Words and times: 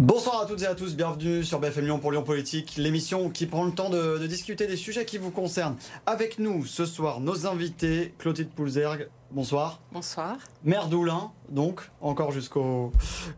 Bonsoir 0.00 0.40
à 0.40 0.46
toutes 0.46 0.62
et 0.62 0.66
à 0.66 0.74
tous, 0.74 0.96
bienvenue 0.96 1.44
sur 1.44 1.60
BFM 1.60 1.84
Lyon 1.84 1.98
pour 1.98 2.10
Lyon 2.10 2.22
Politique, 2.22 2.76
l'émission 2.78 3.28
qui 3.28 3.44
prend 3.44 3.64
le 3.64 3.72
temps 3.72 3.90
de, 3.90 4.26
discuter 4.26 4.66
des 4.66 4.78
sujets 4.78 5.04
qui 5.04 5.18
vous 5.18 5.30
concernent. 5.30 5.76
Avec 6.06 6.38
nous 6.38 6.64
ce 6.64 6.86
soir, 6.86 7.20
nos 7.20 7.46
invités, 7.46 8.14
Clotilde 8.16 8.48
Poulzerg, 8.48 9.10
bonsoir. 9.32 9.80
Bonsoir. 9.92 10.36
Maire 10.64 10.88
d'Oulin, 10.88 11.30
donc, 11.48 11.80
encore 12.00 12.32
jusqu'au 12.32 12.92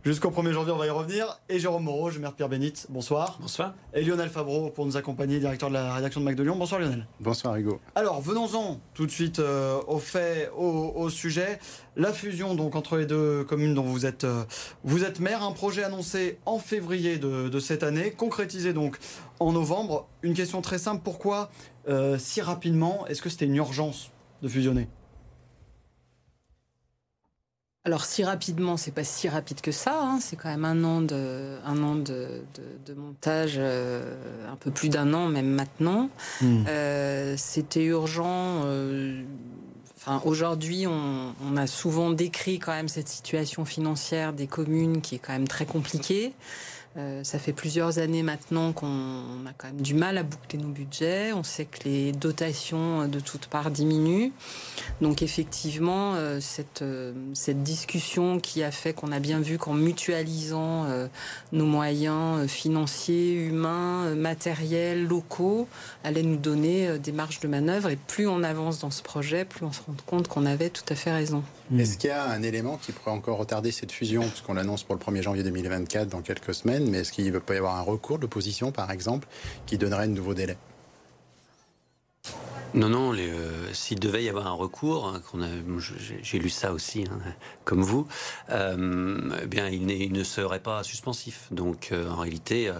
jusqu'au 0.04 0.30
1er 0.30 0.52
janvier, 0.52 0.72
on 0.72 0.78
va 0.78 0.86
y 0.86 0.90
revenir. 0.90 1.40
Et 1.48 1.58
Jérôme 1.58 1.84
Moreau, 1.84 2.10
maire 2.20 2.32
Pierre 2.32 2.48
Bénite, 2.48 2.86
bonsoir. 2.90 3.38
Bonsoir. 3.40 3.74
Et 3.94 4.02
Lionel 4.02 4.28
Favreau 4.28 4.70
pour 4.70 4.86
nous 4.86 4.96
accompagner, 4.96 5.38
directeur 5.38 5.68
de 5.68 5.74
la 5.74 5.94
rédaction 5.94 6.20
de 6.20 6.24
Mac 6.24 6.36
de 6.36 6.42
Lyon. 6.42 6.56
Bonsoir 6.56 6.80
Lionel. 6.80 7.06
Bonsoir 7.20 7.56
Hugo. 7.56 7.80
Alors, 7.94 8.20
venons-en 8.20 8.80
tout 8.94 9.06
de 9.06 9.10
suite 9.10 9.38
euh, 9.38 9.80
au 9.86 9.98
fait, 9.98 10.50
au, 10.56 10.92
au, 10.94 11.10
sujet. 11.10 11.58
La 11.96 12.12
fusion 12.12 12.54
donc 12.54 12.74
entre 12.76 12.96
les 12.96 13.06
deux 13.06 13.44
communes 13.44 13.74
dont 13.74 13.82
vous 13.82 14.06
êtes, 14.06 14.24
euh, 14.24 14.44
vous 14.84 15.04
êtes 15.04 15.20
maire, 15.20 15.42
un 15.42 15.52
projet 15.52 15.84
annoncé 15.84 16.38
en 16.46 16.58
février 16.58 17.18
de, 17.18 17.48
de, 17.48 17.60
cette 17.60 17.82
année, 17.82 18.10
concrétisé 18.12 18.72
donc 18.72 18.98
en 19.40 19.52
novembre. 19.52 20.06
Une 20.22 20.34
question 20.34 20.62
très 20.62 20.78
simple, 20.78 21.02
pourquoi 21.04 21.50
euh, 21.88 22.18
si 22.18 22.40
rapidement 22.40 23.06
Est-ce 23.06 23.22
que 23.22 23.28
c'était 23.28 23.46
une 23.46 23.56
urgence 23.56 24.10
de 24.42 24.48
fusionner? 24.48 24.88
Alors 27.84 28.04
si 28.04 28.22
rapidement, 28.22 28.76
c'est 28.76 28.92
pas 28.92 29.02
si 29.02 29.28
rapide 29.28 29.60
que 29.60 29.72
ça. 29.72 29.98
Hein. 30.00 30.18
C'est 30.20 30.36
quand 30.36 30.48
même 30.48 30.64
un 30.64 30.84
an 30.84 31.00
de, 31.00 31.56
un 31.64 31.82
an 31.82 31.96
de, 31.96 32.44
de, 32.54 32.92
de 32.92 32.94
montage, 32.94 33.54
euh, 33.56 34.14
un 34.50 34.54
peu 34.54 34.70
plus 34.70 34.88
d'un 34.88 35.12
an 35.14 35.26
même 35.26 35.50
maintenant. 35.50 36.08
Mmh. 36.40 36.64
Euh, 36.68 37.34
C'était 37.36 37.82
urgent. 37.82 38.62
Euh, 38.66 39.24
enfin, 39.96 40.22
aujourd'hui, 40.24 40.86
on, 40.86 41.34
on, 41.44 41.56
a 41.56 41.66
souvent 41.66 42.10
décrit 42.10 42.60
quand 42.60 42.72
même 42.72 42.88
cette 42.88 43.08
situation 43.08 43.64
financière 43.64 44.32
des 44.32 44.46
communes 44.46 45.00
qui 45.00 45.16
est 45.16 45.20
quand 45.20 45.32
même 45.32 45.48
très 45.48 45.66
compliquée. 45.66 46.34
Euh, 46.96 47.24
ça 47.24 47.38
fait 47.38 47.52
plusieurs 47.52 47.98
années 47.98 48.22
maintenant 48.22 48.72
qu'on 48.72 49.46
a 49.46 49.52
quand 49.56 49.68
même 49.68 49.80
du 49.80 49.94
mal 49.94 50.18
à 50.18 50.22
boucler 50.22 50.58
nos 50.58 50.68
budgets. 50.68 51.32
On 51.32 51.42
sait 51.42 51.64
que 51.64 51.84
les 51.84 52.12
dotations 52.12 53.08
de 53.08 53.20
toutes 53.20 53.46
parts 53.46 53.70
diminuent. 53.70 54.30
Donc 55.00 55.22
effectivement, 55.22 56.14
euh, 56.14 56.38
cette, 56.40 56.82
euh, 56.82 57.12
cette 57.34 57.62
discussion 57.62 58.40
qui 58.40 58.62
a 58.62 58.70
fait 58.70 58.92
qu'on 58.92 59.12
a 59.12 59.18
bien 59.18 59.40
vu 59.40 59.58
qu'en 59.58 59.74
mutualisant 59.74 60.84
euh, 60.84 61.08
nos 61.52 61.66
moyens 61.66 62.46
financiers, 62.46 63.34
humains, 63.34 64.14
matériels, 64.14 65.06
locaux, 65.06 65.66
allait 66.04 66.22
nous 66.22 66.36
donner 66.36 66.98
des 66.98 67.12
marges 67.12 67.40
de 67.40 67.48
manœuvre. 67.48 67.90
Et 67.90 67.96
plus 67.96 68.28
on 68.28 68.42
avance 68.42 68.80
dans 68.80 68.90
ce 68.90 69.02
projet, 69.02 69.44
plus 69.44 69.64
on 69.64 69.72
se 69.72 69.80
rend 69.80 69.94
compte 70.06 70.28
qu'on 70.28 70.46
avait 70.46 70.70
tout 70.70 70.84
à 70.88 70.94
fait 70.94 71.12
raison. 71.12 71.42
Est-ce 71.78 71.96
qu'il 71.96 72.10
y 72.10 72.12
a 72.12 72.28
un 72.28 72.42
élément 72.42 72.76
qui 72.76 72.92
pourrait 72.92 73.12
encore 73.12 73.38
retarder 73.38 73.72
cette 73.72 73.92
fusion, 73.92 74.22
puisqu'on 74.22 74.54
l'annonce 74.54 74.82
pour 74.82 74.94
le 74.94 75.00
1er 75.00 75.22
janvier 75.22 75.42
2024 75.42 76.08
dans 76.08 76.20
quelques 76.20 76.54
semaines, 76.54 76.81
mais 76.90 76.98
est-ce 76.98 77.12
qu'il 77.12 77.32
peut 77.40 77.54
y 77.54 77.58
avoir 77.58 77.76
un 77.76 77.82
recours 77.82 78.18
de 78.18 78.22
l'opposition, 78.22 78.72
par 78.72 78.90
exemple, 78.90 79.28
qui 79.66 79.78
donnerait 79.78 80.08
de 80.08 80.12
nouveaux 80.12 80.34
délais? 80.34 80.56
Non, 82.74 82.88
non, 82.88 83.14
euh, 83.14 83.72
s'il 83.74 84.00
devait 84.00 84.24
y 84.24 84.28
avoir 84.28 84.46
un 84.46 84.52
recours, 84.52 85.06
hein, 85.06 85.20
j'ai 86.22 86.38
lu 86.38 86.48
ça 86.48 86.72
aussi, 86.72 87.04
hein, 87.10 87.18
comme 87.64 87.82
vous, 87.82 88.06
euh, 88.50 89.30
eh 89.42 89.46
bien, 89.46 89.68
il, 89.68 90.12
ne 90.12 90.24
serait 90.24 90.60
pas 90.60 90.82
suspensif. 90.82 91.48
Donc, 91.50 91.90
euh, 91.92 92.08
en 92.08 92.16
réalité, 92.16 92.68
euh, 92.68 92.74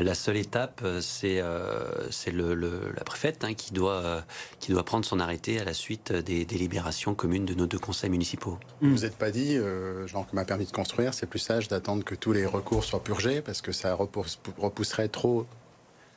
la 0.00 0.14
seule 0.14 0.36
étape, 0.36 0.84
c'est 1.00 1.40
la 1.40 3.04
préfète 3.04 3.44
hein, 3.44 3.54
qui, 3.54 3.72
doit, 3.72 4.22
qui 4.60 4.72
doit 4.72 4.84
prendre 4.84 5.04
son 5.04 5.18
arrêté 5.18 5.58
à 5.58 5.64
la 5.64 5.74
suite 5.74 6.12
des 6.12 6.44
délibérations 6.44 7.14
communes 7.14 7.46
de 7.46 7.54
nos 7.54 7.66
deux 7.66 7.78
conseils 7.78 8.10
municipaux. 8.10 8.58
Vous 8.82 8.98
n'êtes 8.98 9.16
pas 9.16 9.30
dit, 9.30 9.58
genre 10.06 10.26
que 10.28 10.36
m'a 10.36 10.44
permis 10.44 10.66
de 10.66 10.72
construire, 10.72 11.14
c'est 11.14 11.26
plus 11.26 11.38
sage 11.38 11.68
d'attendre 11.68 12.04
que 12.04 12.14
tous 12.14 12.32
les 12.32 12.46
recours 12.46 12.84
soient 12.84 13.02
purgés, 13.02 13.40
parce 13.40 13.62
que 13.62 13.72
ça 13.72 13.94
repousserait 13.94 15.08
trop 15.08 15.46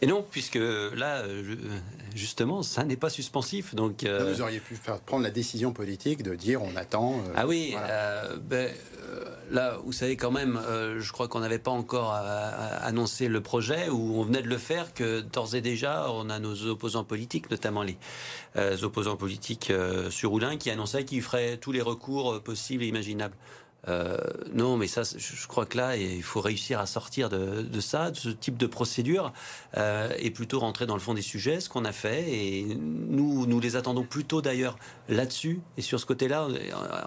et 0.05 0.07
non, 0.07 0.23
puisque 0.29 0.59
là, 0.95 1.23
justement, 2.13 2.61
ça 2.61 2.83
n'est 2.83 2.95
pas 2.95 3.09
suspensif. 3.09 3.73
Donc, 3.73 4.03
euh... 4.03 4.31
Vous 4.31 4.41
auriez 4.41 4.59
pu 4.59 4.75
faire 4.75 4.99
prendre 4.99 5.23
la 5.23 5.31
décision 5.31 5.73
politique 5.73 6.21
de 6.21 6.35
dire 6.35 6.61
on 6.61 6.75
attend. 6.75 7.13
Euh, 7.13 7.33
ah 7.35 7.47
oui, 7.47 7.69
voilà. 7.71 7.87
euh, 7.87 8.37
ben, 8.37 8.71
euh, 9.01 9.23
là, 9.49 9.79
vous 9.83 9.91
savez 9.91 10.15
quand 10.15 10.29
même, 10.29 10.57
euh, 10.57 11.01
je 11.01 11.11
crois 11.11 11.27
qu'on 11.27 11.39
n'avait 11.39 11.57
pas 11.57 11.71
encore 11.71 12.13
annoncé 12.13 13.27
le 13.27 13.41
projet, 13.41 13.89
ou 13.89 14.19
on 14.19 14.23
venait 14.23 14.43
de 14.43 14.47
le 14.47 14.59
faire, 14.59 14.93
que 14.93 15.21
d'ores 15.21 15.55
et 15.55 15.61
déjà, 15.61 16.11
on 16.11 16.29
a 16.29 16.37
nos 16.37 16.67
opposants 16.67 17.03
politiques, 17.03 17.49
notamment 17.49 17.81
les 17.81 17.97
opposants 18.83 19.17
politiques 19.17 19.73
sur 20.11 20.33
Oulin, 20.33 20.57
qui 20.57 20.69
annonçaient 20.69 21.03
qu'ils 21.03 21.23
feraient 21.23 21.57
tous 21.57 21.71
les 21.71 21.81
recours 21.81 22.41
possibles 22.43 22.83
et 22.83 22.87
imaginables. 22.87 23.35
Euh, 23.87 24.17
non, 24.53 24.77
mais 24.77 24.87
ça, 24.87 25.03
je 25.03 25.47
crois 25.47 25.65
que 25.65 25.77
là, 25.77 25.95
il 25.95 26.23
faut 26.23 26.41
réussir 26.41 26.79
à 26.79 26.85
sortir 26.85 27.29
de, 27.29 27.79
ça, 27.79 28.11
de 28.11 28.17
ce 28.17 28.29
type 28.29 28.57
de 28.57 28.67
procédure, 28.67 29.33
euh, 29.77 30.09
et 30.17 30.31
plutôt 30.31 30.59
rentrer 30.59 30.85
dans 30.85 30.95
le 30.95 30.99
fond 30.99 31.13
des 31.13 31.21
sujets, 31.21 31.59
ce 31.59 31.69
qu'on 31.69 31.85
a 31.85 31.91
fait. 31.91 32.25
Et 32.27 32.77
nous, 32.79 33.45
nous 33.45 33.59
les 33.59 33.75
attendons 33.75 34.03
plutôt 34.03 34.41
d'ailleurs 34.41 34.77
là-dessus 35.09 35.61
et 35.77 35.81
sur 35.81 35.99
ce 35.99 36.05
côté-là, 36.05 36.47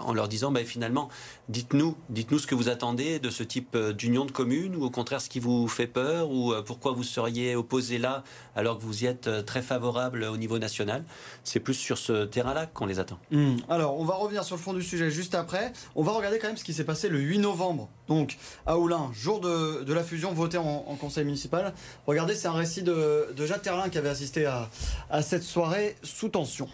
en 0.01 0.13
leur 0.13 0.29
disant, 0.29 0.53
bah, 0.53 0.65
finalement, 0.65 1.09
dites-nous, 1.49 1.97
dites-nous 2.11 2.39
ce 2.39 2.47
que 2.47 2.55
vous 2.55 2.69
attendez 2.69 3.19
de 3.19 3.31
ce 3.31 3.43
type 3.43 3.75
euh, 3.75 3.93
d'union 3.93 4.25
de 4.25 4.33
communes, 4.33 4.77
ou 4.77 4.85
au 4.85 4.91
contraire 4.91 5.21
ce 5.21 5.29
qui 5.29 5.41
vous 5.41 5.69
fait 5.69 5.87
peur, 5.87 6.31
ou 6.31 6.55
pourquoi 6.65 6.93
vous 6.93 7.03
seriez 7.03 7.57
opposé 7.57 7.99
là 7.99 8.23
alors 8.55 8.79
que 8.79 8.83
vous 8.83 9.05
y 9.05 9.07
êtes 9.07 9.45
très 9.47 9.63
favorable 9.63 10.25
au 10.25 10.37
niveau 10.37 10.59
national. 10.59 11.05
C'est 11.45 11.61
plus 11.61 11.75
sur 11.75 11.97
ce 11.99 12.25
terrain-là 12.25 12.67
qu'on 12.67 12.87
les 12.87 12.99
attend. 12.99 13.19
Mmh. 13.31 13.57
Alors, 13.69 13.99
on 13.99 14.05
va 14.05 14.15
revenir 14.15 14.45
sur 14.45 14.57
le 14.57 14.61
fond 14.61 14.73
du 14.73 14.83
sujet 14.83 15.11
juste 15.11 15.35
après. 15.35 15.73
On 15.95 16.03
va 16.03 16.13
regarder 16.13 16.39
quand 16.39 16.49
même 16.49 16.57
ce 16.57 16.65
qui 16.69 16.75
s'est 16.75 16.85
passé 16.85 17.09
le 17.09 17.19
8 17.19 17.39
novembre, 17.39 17.89
donc 18.09 18.37
à 18.67 18.77
Oulin, 18.77 19.11
jour 19.15 19.41
de, 19.41 19.91
la 19.91 20.05
fusion 20.05 20.35
votée 20.35 20.59
en, 20.59 20.97
conseil 21.01 21.25
municipal. 21.25 21.73
Regardez, 22.07 22.35
c'est 22.35 22.47
un 22.47 22.53
récit 22.53 22.83
de, 22.83 23.27
Jacques 23.47 23.63
Terlin 23.63 23.89
qui 23.89 23.97
avait 23.97 24.11
assisté 24.11 24.45
à, 24.45 24.69
à 25.09 25.23
cette 25.23 25.45
soirée 25.45 25.97
sous 26.03 26.29
tension. 26.29 26.69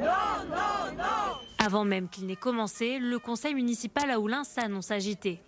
Non, 0.00 0.06
non, 0.50 0.96
non 0.98 1.04
Avant 1.64 1.84
même 1.84 2.08
qu'il 2.08 2.26
n'ait 2.26 2.34
commencé, 2.34 2.98
le 2.98 3.20
conseil 3.20 3.54
municipal 3.54 4.10
à 4.10 4.18
Oulin 4.18 4.42
s'annonce 4.42 4.90
agité. 4.90 5.40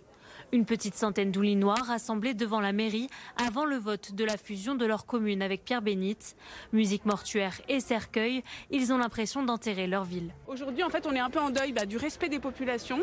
Une 0.55 0.63
petite 0.63 0.95
centaine 0.95 1.31
d'Oulinois 1.31 1.75
rassemblés 1.85 2.33
devant 2.33 2.61
la 2.61 2.71
mairie 2.71 3.09
avant 3.45 3.65
le 3.65 3.75
vote 3.75 4.15
de 4.15 4.23
la 4.23 4.37
fusion 4.37 4.73
de 4.75 4.85
leur 4.85 5.05
commune 5.05 5.41
avec 5.41 5.65
Pierre 5.65 5.81
Bénite. 5.81 6.37
Musique 6.71 7.05
mortuaire 7.05 7.59
et 7.67 7.81
cercueil, 7.81 8.41
ils 8.71 8.93
ont 8.93 8.97
l'impression 8.97 9.43
d'enterrer 9.43 9.85
leur 9.85 10.05
ville. 10.05 10.33
Aujourd'hui, 10.47 10.81
en 10.83 10.89
fait, 10.89 11.05
on 11.07 11.11
est 11.11 11.19
un 11.19 11.29
peu 11.29 11.41
en 11.41 11.49
deuil 11.49 11.73
bah, 11.73 11.85
du 11.85 11.97
respect 11.97 12.29
des 12.29 12.39
populations, 12.39 13.01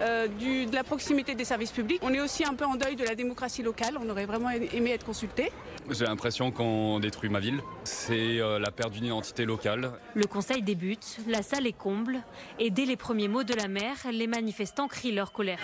euh, 0.00 0.28
du, 0.28 0.64
de 0.64 0.74
la 0.74 0.82
proximité 0.82 1.34
des 1.34 1.44
services 1.44 1.72
publics. 1.72 2.00
On 2.00 2.14
est 2.14 2.20
aussi 2.20 2.42
un 2.46 2.54
peu 2.54 2.64
en 2.64 2.76
deuil 2.76 2.96
de 2.96 3.04
la 3.04 3.14
démocratie 3.14 3.62
locale. 3.62 3.98
On 4.00 4.08
aurait 4.08 4.24
vraiment 4.24 4.48
aimé 4.48 4.92
être 4.92 5.04
consulté. 5.04 5.52
J'ai 5.90 6.06
l'impression 6.06 6.50
qu'on 6.52 7.00
détruit 7.00 7.28
ma 7.28 7.40
ville. 7.40 7.60
C'est 7.84 8.40
euh, 8.40 8.58
la 8.58 8.70
perte 8.70 8.92
d'une 8.92 9.04
identité 9.04 9.44
locale. 9.44 9.92
Le 10.14 10.24
conseil 10.24 10.62
débute, 10.62 11.18
la 11.26 11.42
salle 11.42 11.66
est 11.66 11.76
comble, 11.76 12.22
et 12.58 12.70
dès 12.70 12.86
les 12.86 12.96
premiers 12.96 13.28
mots 13.28 13.44
de 13.44 13.52
la 13.52 13.68
maire, 13.68 13.98
les 14.10 14.26
manifestants 14.26 14.88
crient 14.88 15.12
leur 15.12 15.32
colère. 15.32 15.58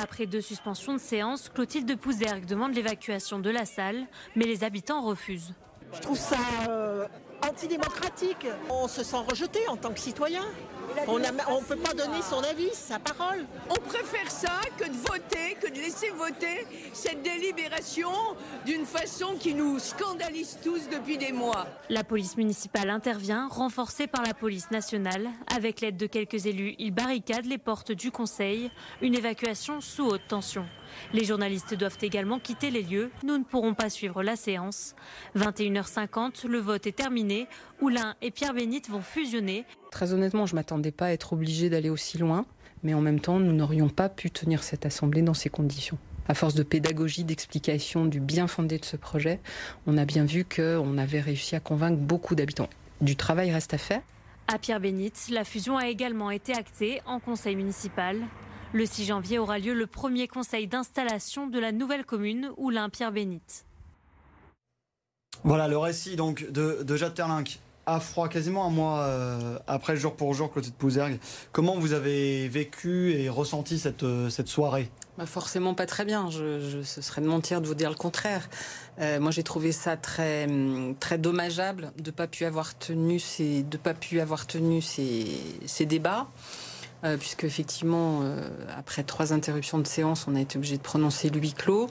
Après 0.00 0.26
deux 0.26 0.40
suspensions 0.40 0.92
de 0.94 0.98
séance, 0.98 1.48
Clotilde 1.48 1.98
Pouzergue 1.98 2.46
demande 2.46 2.72
l'évacuation 2.72 3.40
de 3.40 3.50
la 3.50 3.64
salle, 3.64 4.06
mais 4.36 4.44
les 4.44 4.62
habitants 4.62 5.02
refusent. 5.02 5.54
Je 5.92 5.98
trouve 6.00 6.16
ça 6.16 6.36
euh, 6.68 7.08
antidémocratique. 7.42 8.46
On 8.70 8.88
se 8.88 9.02
sent 9.02 9.24
rejeté 9.28 9.66
en 9.68 9.76
tant 9.76 9.92
que 9.92 10.00
citoyen. 10.00 10.44
On 11.06 11.18
ne 11.18 11.64
peut 11.64 11.76
pas 11.76 11.94
donner 11.94 12.22
son 12.22 12.42
avis, 12.42 12.70
sa 12.72 12.98
parole. 12.98 13.44
On 13.70 13.74
préfère 13.74 14.30
ça 14.30 14.60
que 14.76 14.84
de 14.84 14.96
voter, 14.96 15.56
que 15.60 15.68
de 15.68 15.76
laisser 15.76 16.10
voter 16.10 16.66
cette 16.92 17.22
délibération 17.22 18.10
d'une 18.66 18.84
façon 18.84 19.36
qui 19.38 19.54
nous 19.54 19.78
scandalise 19.78 20.58
tous 20.62 20.88
depuis 20.88 21.18
des 21.18 21.32
mois. 21.32 21.66
La 21.88 22.04
police 22.04 22.36
municipale 22.36 22.90
intervient, 22.90 23.48
renforcée 23.48 24.06
par 24.06 24.22
la 24.22 24.34
police 24.34 24.70
nationale. 24.70 25.28
Avec 25.54 25.80
l'aide 25.80 25.96
de 25.96 26.06
quelques 26.06 26.46
élus, 26.46 26.74
ils 26.78 26.92
barricadent 26.92 27.46
les 27.46 27.58
portes 27.58 27.92
du 27.92 28.10
conseil. 28.10 28.70
Une 29.00 29.14
évacuation 29.14 29.80
sous 29.80 30.06
haute 30.06 30.26
tension. 30.26 30.66
Les 31.12 31.24
journalistes 31.24 31.74
doivent 31.74 31.98
également 32.02 32.38
quitter 32.38 32.70
les 32.70 32.82
lieux. 32.82 33.10
Nous 33.24 33.38
ne 33.38 33.44
pourrons 33.44 33.74
pas 33.74 33.90
suivre 33.90 34.22
la 34.22 34.36
séance. 34.36 34.94
21h50, 35.36 36.46
le 36.46 36.58
vote 36.58 36.86
est 36.86 36.92
terminé. 36.92 37.46
Oulin 37.80 38.14
et 38.22 38.30
Pierre 38.30 38.54
Bénite 38.54 38.88
vont 38.88 39.00
fusionner. 39.00 39.64
Très 39.90 40.12
honnêtement, 40.12 40.46
je 40.46 40.54
ne 40.54 40.56
m'attendais 40.56 40.92
pas 40.92 41.06
à 41.06 41.10
être 41.10 41.32
obligé 41.32 41.70
d'aller 41.70 41.90
aussi 41.90 42.18
loin. 42.18 42.46
Mais 42.82 42.94
en 42.94 43.00
même 43.00 43.20
temps, 43.20 43.40
nous 43.40 43.52
n'aurions 43.52 43.88
pas 43.88 44.08
pu 44.08 44.30
tenir 44.30 44.62
cette 44.62 44.86
assemblée 44.86 45.22
dans 45.22 45.34
ces 45.34 45.48
conditions. 45.48 45.98
À 46.28 46.34
force 46.34 46.54
de 46.54 46.62
pédagogie, 46.62 47.24
d'explication 47.24 48.04
du 48.04 48.20
bien 48.20 48.46
fondé 48.46 48.78
de 48.78 48.84
ce 48.84 48.96
projet, 48.96 49.40
on 49.86 49.96
a 49.96 50.04
bien 50.04 50.24
vu 50.24 50.44
qu'on 50.44 50.98
avait 50.98 51.20
réussi 51.20 51.56
à 51.56 51.60
convaincre 51.60 51.96
beaucoup 51.96 52.34
d'habitants. 52.34 52.68
Du 53.00 53.16
travail 53.16 53.50
reste 53.50 53.72
à 53.74 53.78
faire. 53.78 54.02
À 54.46 54.58
Pierre 54.58 54.80
Bénite, 54.80 55.28
la 55.30 55.44
fusion 55.44 55.76
a 55.76 55.88
également 55.88 56.30
été 56.30 56.54
actée 56.54 57.00
en 57.06 57.18
conseil 57.18 57.56
municipal. 57.56 58.18
Le 58.74 58.84
6 58.84 59.06
janvier 59.06 59.38
aura 59.38 59.58
lieu 59.58 59.72
le 59.72 59.86
premier 59.86 60.28
conseil 60.28 60.66
d'installation 60.66 61.46
de 61.46 61.58
la 61.58 61.72
nouvelle 61.72 62.04
commune 62.04 62.50
Oulin-Pierre-Bénite. 62.58 63.64
Voilà 65.42 65.68
le 65.68 65.78
récit 65.78 66.16
donc 66.16 66.50
de, 66.50 66.82
de 66.82 66.96
Jacques 66.96 67.14
Terlinck 67.14 67.60
à 67.86 68.00
froid, 68.00 68.28
quasiment 68.28 68.66
un 68.66 68.70
mois 68.70 69.00
euh, 69.00 69.58
après 69.66 69.96
jour 69.96 70.14
pour 70.14 70.34
jour, 70.34 70.52
Clotilde 70.52 70.74
Pouzergue. 70.74 71.18
Comment 71.52 71.78
vous 71.78 71.94
avez 71.94 72.46
vécu 72.48 73.14
et 73.14 73.30
ressenti 73.30 73.78
cette, 73.78 74.02
euh, 74.02 74.28
cette 74.28 74.48
soirée? 74.48 74.90
Bah 75.16 75.24
Forcément 75.24 75.72
pas 75.72 75.86
très 75.86 76.04
bien. 76.04 76.28
Je, 76.28 76.82
ce 76.82 77.00
serait 77.00 77.22
de 77.22 77.26
mentir 77.26 77.62
de 77.62 77.66
vous 77.66 77.74
dire 77.74 77.88
le 77.88 77.96
contraire. 77.96 78.50
Euh, 78.98 79.18
moi, 79.18 79.30
j'ai 79.30 79.42
trouvé 79.42 79.72
ça 79.72 79.96
très, 79.96 80.46
très 81.00 81.16
dommageable 81.16 81.92
de 81.96 82.10
pas 82.10 82.26
pu 82.26 82.44
avoir 82.44 82.76
tenu 82.76 83.18
ces, 83.18 83.62
de 83.62 83.78
pas 83.78 83.94
pu 83.94 84.20
avoir 84.20 84.46
tenu 84.46 84.82
ces, 84.82 85.26
ces 85.64 85.86
débats. 85.86 86.26
Puisque 87.18 87.44
effectivement, 87.44 88.22
après 88.76 89.04
trois 89.04 89.32
interruptions 89.32 89.78
de 89.78 89.86
séance, 89.86 90.26
on 90.28 90.34
a 90.34 90.40
été 90.40 90.58
obligé 90.58 90.76
de 90.76 90.82
prononcer 90.82 91.30
le 91.30 91.38
huis 91.38 91.52
clos. 91.52 91.88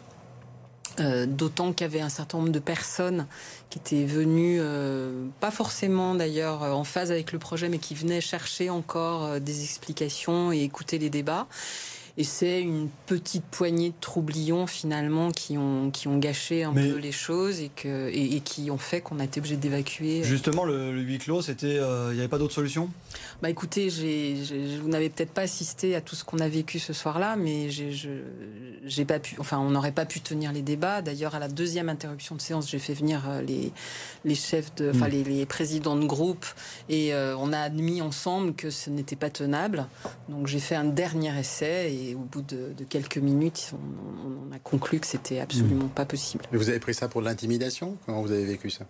Euh, 0.99 1.27
d'autant 1.27 1.73
qu'il 1.73 1.85
y 1.85 1.89
avait 1.89 2.01
un 2.01 2.09
certain 2.09 2.39
nombre 2.39 2.51
de 2.51 2.59
personnes 2.59 3.27
qui 3.69 3.77
étaient 3.77 4.05
venues, 4.05 4.57
euh, 4.59 5.27
pas 5.39 5.51
forcément 5.51 6.15
d'ailleurs 6.15 6.63
en 6.63 6.83
phase 6.83 7.11
avec 7.11 7.31
le 7.31 7.39
projet, 7.39 7.69
mais 7.69 7.77
qui 7.77 7.93
venaient 7.93 8.21
chercher 8.21 8.71
encore 8.71 9.25
euh, 9.25 9.39
des 9.39 9.63
explications 9.63 10.51
et 10.51 10.63
écouter 10.63 10.97
les 10.97 11.11
débats. 11.11 11.45
Et 12.17 12.23
c'est 12.23 12.61
une 12.61 12.89
petite 13.05 13.45
poignée 13.45 13.89
de 13.89 13.95
troublions 14.01 14.65
finalement 14.65 15.29
qui 15.29 15.57
ont, 15.57 15.91
qui 15.91 16.07
ont 16.07 16.17
gâché 16.17 16.63
un 16.63 16.73
peu 16.73 16.97
les 16.97 17.11
choses 17.11 17.59
et, 17.59 17.69
que, 17.69 18.09
et, 18.11 18.39
qui 18.41 18.71
ont 18.71 18.79
fait 18.79 19.01
qu'on 19.01 19.19
a 19.19 19.23
été 19.23 19.39
obligé 19.39 19.55
d'évacuer. 19.55 20.23
Justement, 20.23 20.65
le, 20.65 20.91
huis 20.91 21.19
clos, 21.19 21.43
c'était, 21.43 21.75
il 21.75 22.13
n'y 22.13 22.19
avait 22.19 22.27
pas 22.27 22.39
d'autre 22.39 22.55
solution? 22.55 22.89
Bah 23.41 23.51
écoutez, 23.51 23.89
vous 24.81 24.89
n'avez 24.89 25.09
peut-être 25.09 25.31
pas 25.31 25.43
assisté 25.43 25.95
à 25.95 26.01
tout 26.01 26.15
ce 26.15 26.23
qu'on 26.23 26.39
a 26.39 26.49
vécu 26.49 26.79
ce 26.79 26.91
soir-là, 26.91 27.35
mais 27.35 27.69
j'ai 27.69 29.05
pas 29.05 29.19
pu, 29.19 29.35
enfin, 29.39 29.59
on 29.59 29.69
n'aurait 29.69 29.91
pas 29.91 30.05
pu 30.05 30.21
tenir 30.21 30.51
les 30.51 30.63
débats. 30.63 31.03
D'ailleurs, 31.03 31.35
à 31.35 31.39
la 31.39 31.47
deuxième 31.47 31.87
interruption 31.87 32.35
de 32.35 32.41
séance, 32.41 32.69
j'ai 32.69 32.79
fait 32.79 32.95
venir 32.95 33.29
euh, 33.29 33.41
les, 33.41 33.71
les 34.25 34.35
chefs 34.35 34.73
de, 34.75 34.89
enfin, 34.89 35.07
mm. 35.07 35.11
les, 35.11 35.23
les, 35.23 35.45
présidents 35.45 35.95
de 35.95 36.05
groupe 36.05 36.45
et 36.89 37.13
euh, 37.13 37.35
on 37.37 37.53
a 37.53 37.59
admis 37.59 38.01
ensemble 38.01 38.53
que 38.53 38.71
ce 38.71 38.89
n'était 38.89 39.15
pas 39.15 39.29
tenable. 39.29 39.85
Donc, 40.29 40.47
j'ai 40.47 40.59
fait 40.59 40.75
un 40.75 40.85
dernier 40.85 41.37
essai 41.37 41.93
et 41.93 42.06
au 42.15 42.19
bout 42.19 42.41
de, 42.41 42.73
quelques 42.89 43.17
minutes, 43.17 43.73
on, 43.73 44.53
a 44.53 44.59
conclu 44.59 44.99
que 44.99 45.07
c'était 45.07 45.39
absolument 45.39 45.85
mm. 45.85 45.89
pas 45.89 46.05
possible. 46.05 46.45
Mais 46.51 46.57
vous 46.57 46.69
avez 46.69 46.79
pris 46.79 46.93
ça 46.93 47.07
pour 47.07 47.21
de 47.21 47.25
l'intimidation? 47.25 47.97
Comment 48.05 48.21
vous 48.21 48.31
avez 48.31 48.45
vécu 48.45 48.69
ça? 48.69 48.85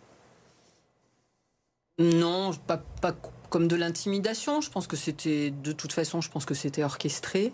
Non, 2.00 2.52
pas, 2.68 2.78
pas 3.02 3.16
comme 3.50 3.68
de 3.68 3.76
l'intimidation. 3.76 4.62
Je 4.62 4.70
pense 4.70 4.88
que 4.88 4.96
c'était, 4.96 5.52
de 5.52 5.72
toute 5.72 5.94
façon, 5.94 6.22
je 6.22 6.30
pense 6.30 6.46
que 6.46 6.54
c'était 6.54 6.84
orchestré. 6.84 7.54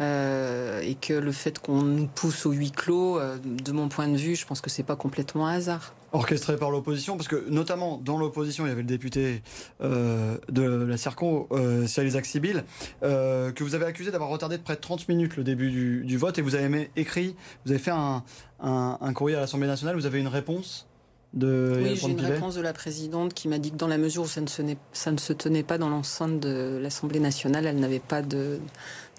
Euh, 0.00 0.80
et 0.80 0.94
que 0.94 1.12
le 1.12 1.32
fait 1.32 1.58
qu'on 1.58 1.82
nous 1.82 2.06
pousse 2.06 2.46
au 2.46 2.52
huis 2.52 2.70
clos, 2.70 3.18
euh, 3.18 3.36
de 3.38 3.72
mon 3.72 3.88
point 3.88 4.08
de 4.08 4.16
vue, 4.16 4.34
je 4.34 4.46
pense 4.46 4.62
que 4.62 4.70
c'est 4.70 4.82
pas 4.82 4.96
complètement 4.96 5.46
un 5.46 5.54
hasard. 5.54 5.94
Orchestré 6.12 6.56
par 6.56 6.70
l'opposition, 6.70 7.16
parce 7.16 7.28
que 7.28 7.48
notamment 7.48 7.98
dans 7.98 8.16
l'opposition, 8.16 8.66
il 8.66 8.68
y 8.68 8.72
avait 8.72 8.82
le 8.82 8.88
député 8.88 9.42
euh, 9.80 10.36
de 10.48 10.62
la 10.62 10.96
Circon, 10.96 11.46
euh, 11.52 11.86
Isaac 11.86 12.26
Sibyl, 12.26 12.64
que 13.00 13.62
vous 13.62 13.74
avez 13.74 13.84
accusé 13.84 14.10
d'avoir 14.10 14.30
retardé 14.30 14.58
de 14.58 14.62
près 14.62 14.74
de 14.74 14.80
30 14.80 15.08
minutes 15.08 15.36
le 15.36 15.44
début 15.44 15.70
du, 15.70 16.16
vote, 16.16 16.38
et 16.38 16.42
vous 16.42 16.54
avez 16.54 16.90
écrit, 16.96 17.36
vous 17.64 17.72
avez 17.72 17.80
fait 17.80 17.92
un, 17.92 18.24
un 18.60 19.12
courrier 19.12 19.36
à 19.36 19.40
l'Assemblée 19.40 19.68
nationale, 19.68 19.96
vous 19.96 20.06
avez 20.06 20.18
une 20.18 20.28
réponse 20.28 20.86
oui, 21.32 21.96
j'ai 21.96 22.08
une 22.08 22.20
réponse 22.20 22.56
de 22.56 22.60
la 22.60 22.72
présidente 22.72 23.34
qui 23.34 23.46
m'a 23.46 23.58
dit 23.58 23.70
que 23.70 23.76
dans 23.76 23.86
la 23.86 23.98
mesure 23.98 24.24
où 24.24 24.26
ça 24.26 24.40
ne 24.40 24.48
se, 24.48 24.62
ça 24.92 25.12
ne 25.12 25.18
se 25.18 25.32
tenait 25.32 25.62
pas 25.62 25.78
dans 25.78 25.88
l'enceinte 25.88 26.40
de 26.40 26.78
l'Assemblée 26.82 27.20
nationale, 27.20 27.66
elle 27.66 27.78
n'avait 27.78 28.00
pas 28.00 28.22
de, 28.22 28.58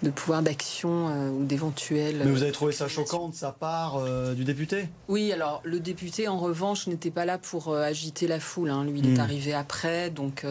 de 0.02 0.10
pouvoir 0.10 0.42
d'action 0.42 1.08
euh, 1.08 1.30
ou 1.30 1.44
d'éventuel. 1.44 2.22
Mais 2.24 2.30
vous 2.30 2.42
avez 2.42 2.52
trouvé 2.52 2.72
ça 2.72 2.88
choquant 2.88 3.28
de 3.28 3.34
sa 3.34 3.52
part 3.52 3.96
euh, 3.96 4.34
du 4.34 4.44
député? 4.44 4.88
Oui, 5.08 5.32
alors 5.32 5.60
le 5.64 5.80
député, 5.80 6.28
en 6.28 6.38
revanche, 6.38 6.86
n'était 6.86 7.10
pas 7.10 7.24
là 7.24 7.38
pour 7.38 7.68
euh, 7.68 7.82
agiter 7.82 8.26
la 8.26 8.40
foule. 8.40 8.70
Hein. 8.70 8.84
Lui, 8.84 9.00
il 9.00 9.06
est 9.06 9.16
hmm. 9.16 9.20
arrivé 9.20 9.54
après, 9.54 10.10
donc 10.10 10.44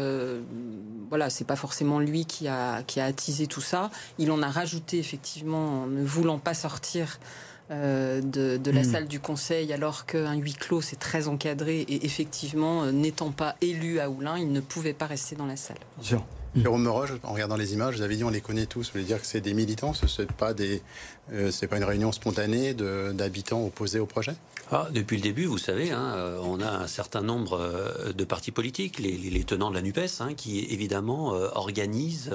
voilà, 1.09 1.30
c'est 1.30 1.45
pas 1.45 1.56
forcément 1.56 2.00
lui 2.00 2.25
qui 2.25 2.48
a, 2.48 2.83
qui 2.83 3.00
a 3.00 3.06
attisé 3.06 3.48
tout 3.48 3.62
ça. 3.62 3.89
Il 4.18 4.31
en 4.31 4.42
a 4.42 4.50
rajouté 4.50 4.98
effectivement 4.98 5.83
en 5.83 5.88
ne 5.88 6.04
voulant 6.04 6.39
pas 6.39 6.54
sortir. 6.54 7.19
Euh, 7.71 8.19
de, 8.21 8.71
la 8.71 8.81
hmm. 8.81 8.83
salle 8.83 9.07
du 9.07 9.21
Conseil, 9.21 9.71
alors 9.71 10.06
qu'un 10.06 10.36
huis 10.36 10.56
clos, 10.56 10.81
c'est 10.81 11.00
très 11.00 11.30
encadré. 11.30 11.80
Et 11.81 12.06
effectivement, 12.06 12.83
euh, 12.83 12.92
n'étant 12.92 13.31
pas 13.31 13.56
élu 13.62 14.01
à 14.01 14.09
Oulin, 14.09 14.38
il 14.38 14.51
ne 14.51 14.59
pouvait 14.59 14.94
pas 14.94 15.06
rester 15.06 15.38
dans 15.38 15.45
la 15.45 15.56
salle. 15.56 15.77
Sûr. 16.01 16.25
Jérôme 16.56 16.83
Meroge, 16.83 17.13
en 17.24 17.33
regardant 17.33 17.56
les 17.56 17.74
images, 17.74 17.95
vous 17.95 18.01
avez 18.01 18.18
dit 18.18 18.24
on 18.24 18.30
les 18.30 18.42
connaît 18.42 18.65
tous. 18.65 18.88
Vous 18.88 18.92
voulez 18.94 19.06
dire 19.06 19.21
que 19.21 19.25
c'est 19.25 19.42
des 19.42 19.53
militants, 19.53 19.94
ce 19.94 20.21
n'est 20.21 20.27
pas, 20.27 20.53
des, 20.53 20.81
euh, 21.33 21.51
c'est 21.51 21.68
pas 21.68 21.77
une 21.77 21.83
réunion 21.83 22.12
spontanée 22.12 22.73
d'habitants 22.73 23.65
opposés 23.65 24.00
au 24.00 24.06
projet? 24.06 24.33
Ah, 24.73 24.88
Depuis 24.91 25.18
le 25.18 25.21
début, 25.21 25.45
vous 25.45 25.57
savez, 25.57 25.91
hein, 25.91 26.13
euh, 26.15 26.39
on 26.44 26.62
a 26.62 26.69
un 26.69 26.88
certain 26.88 27.21
nombre 27.21 27.59
euh, 27.59 28.13
de 28.13 28.23
partis 28.23 28.51
politiques, 28.51 29.00
les, 29.00 29.44
tenants 29.44 29.69
de 29.69 29.75
la 29.75 29.81
NUPES, 29.81 30.21
hein, 30.21 30.33
qui 30.33 30.59
évidemment 30.65 31.29
organisent 31.56 32.31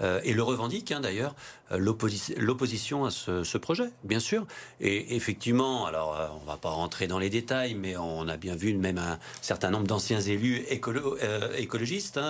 et 0.00 0.32
le 0.32 0.42
revendiquent 0.42 0.92
hein, 0.92 1.00
d'ailleurs 1.00 1.34
l'opposition 1.70 3.04
à 3.04 3.10
ce, 3.10 3.58
projet, 3.58 3.90
bien 4.04 4.20
sûr. 4.20 4.46
Et 4.80 5.14
effectivement, 5.16 5.86
alors 5.86 6.16
on 6.38 6.42
ne 6.42 6.46
va 6.46 6.56
pas 6.56 6.70
rentrer 6.70 7.06
dans 7.06 7.18
les 7.18 7.30
détails, 7.30 7.74
mais 7.74 7.96
on 7.96 8.26
a 8.26 8.36
bien 8.36 8.56
vu 8.56 8.74
même 8.74 8.98
un 8.98 9.18
certain 9.42 9.70
nombre 9.70 9.86
d'anciens 9.86 10.20
élus 10.20 10.64
écologistes 10.68 12.20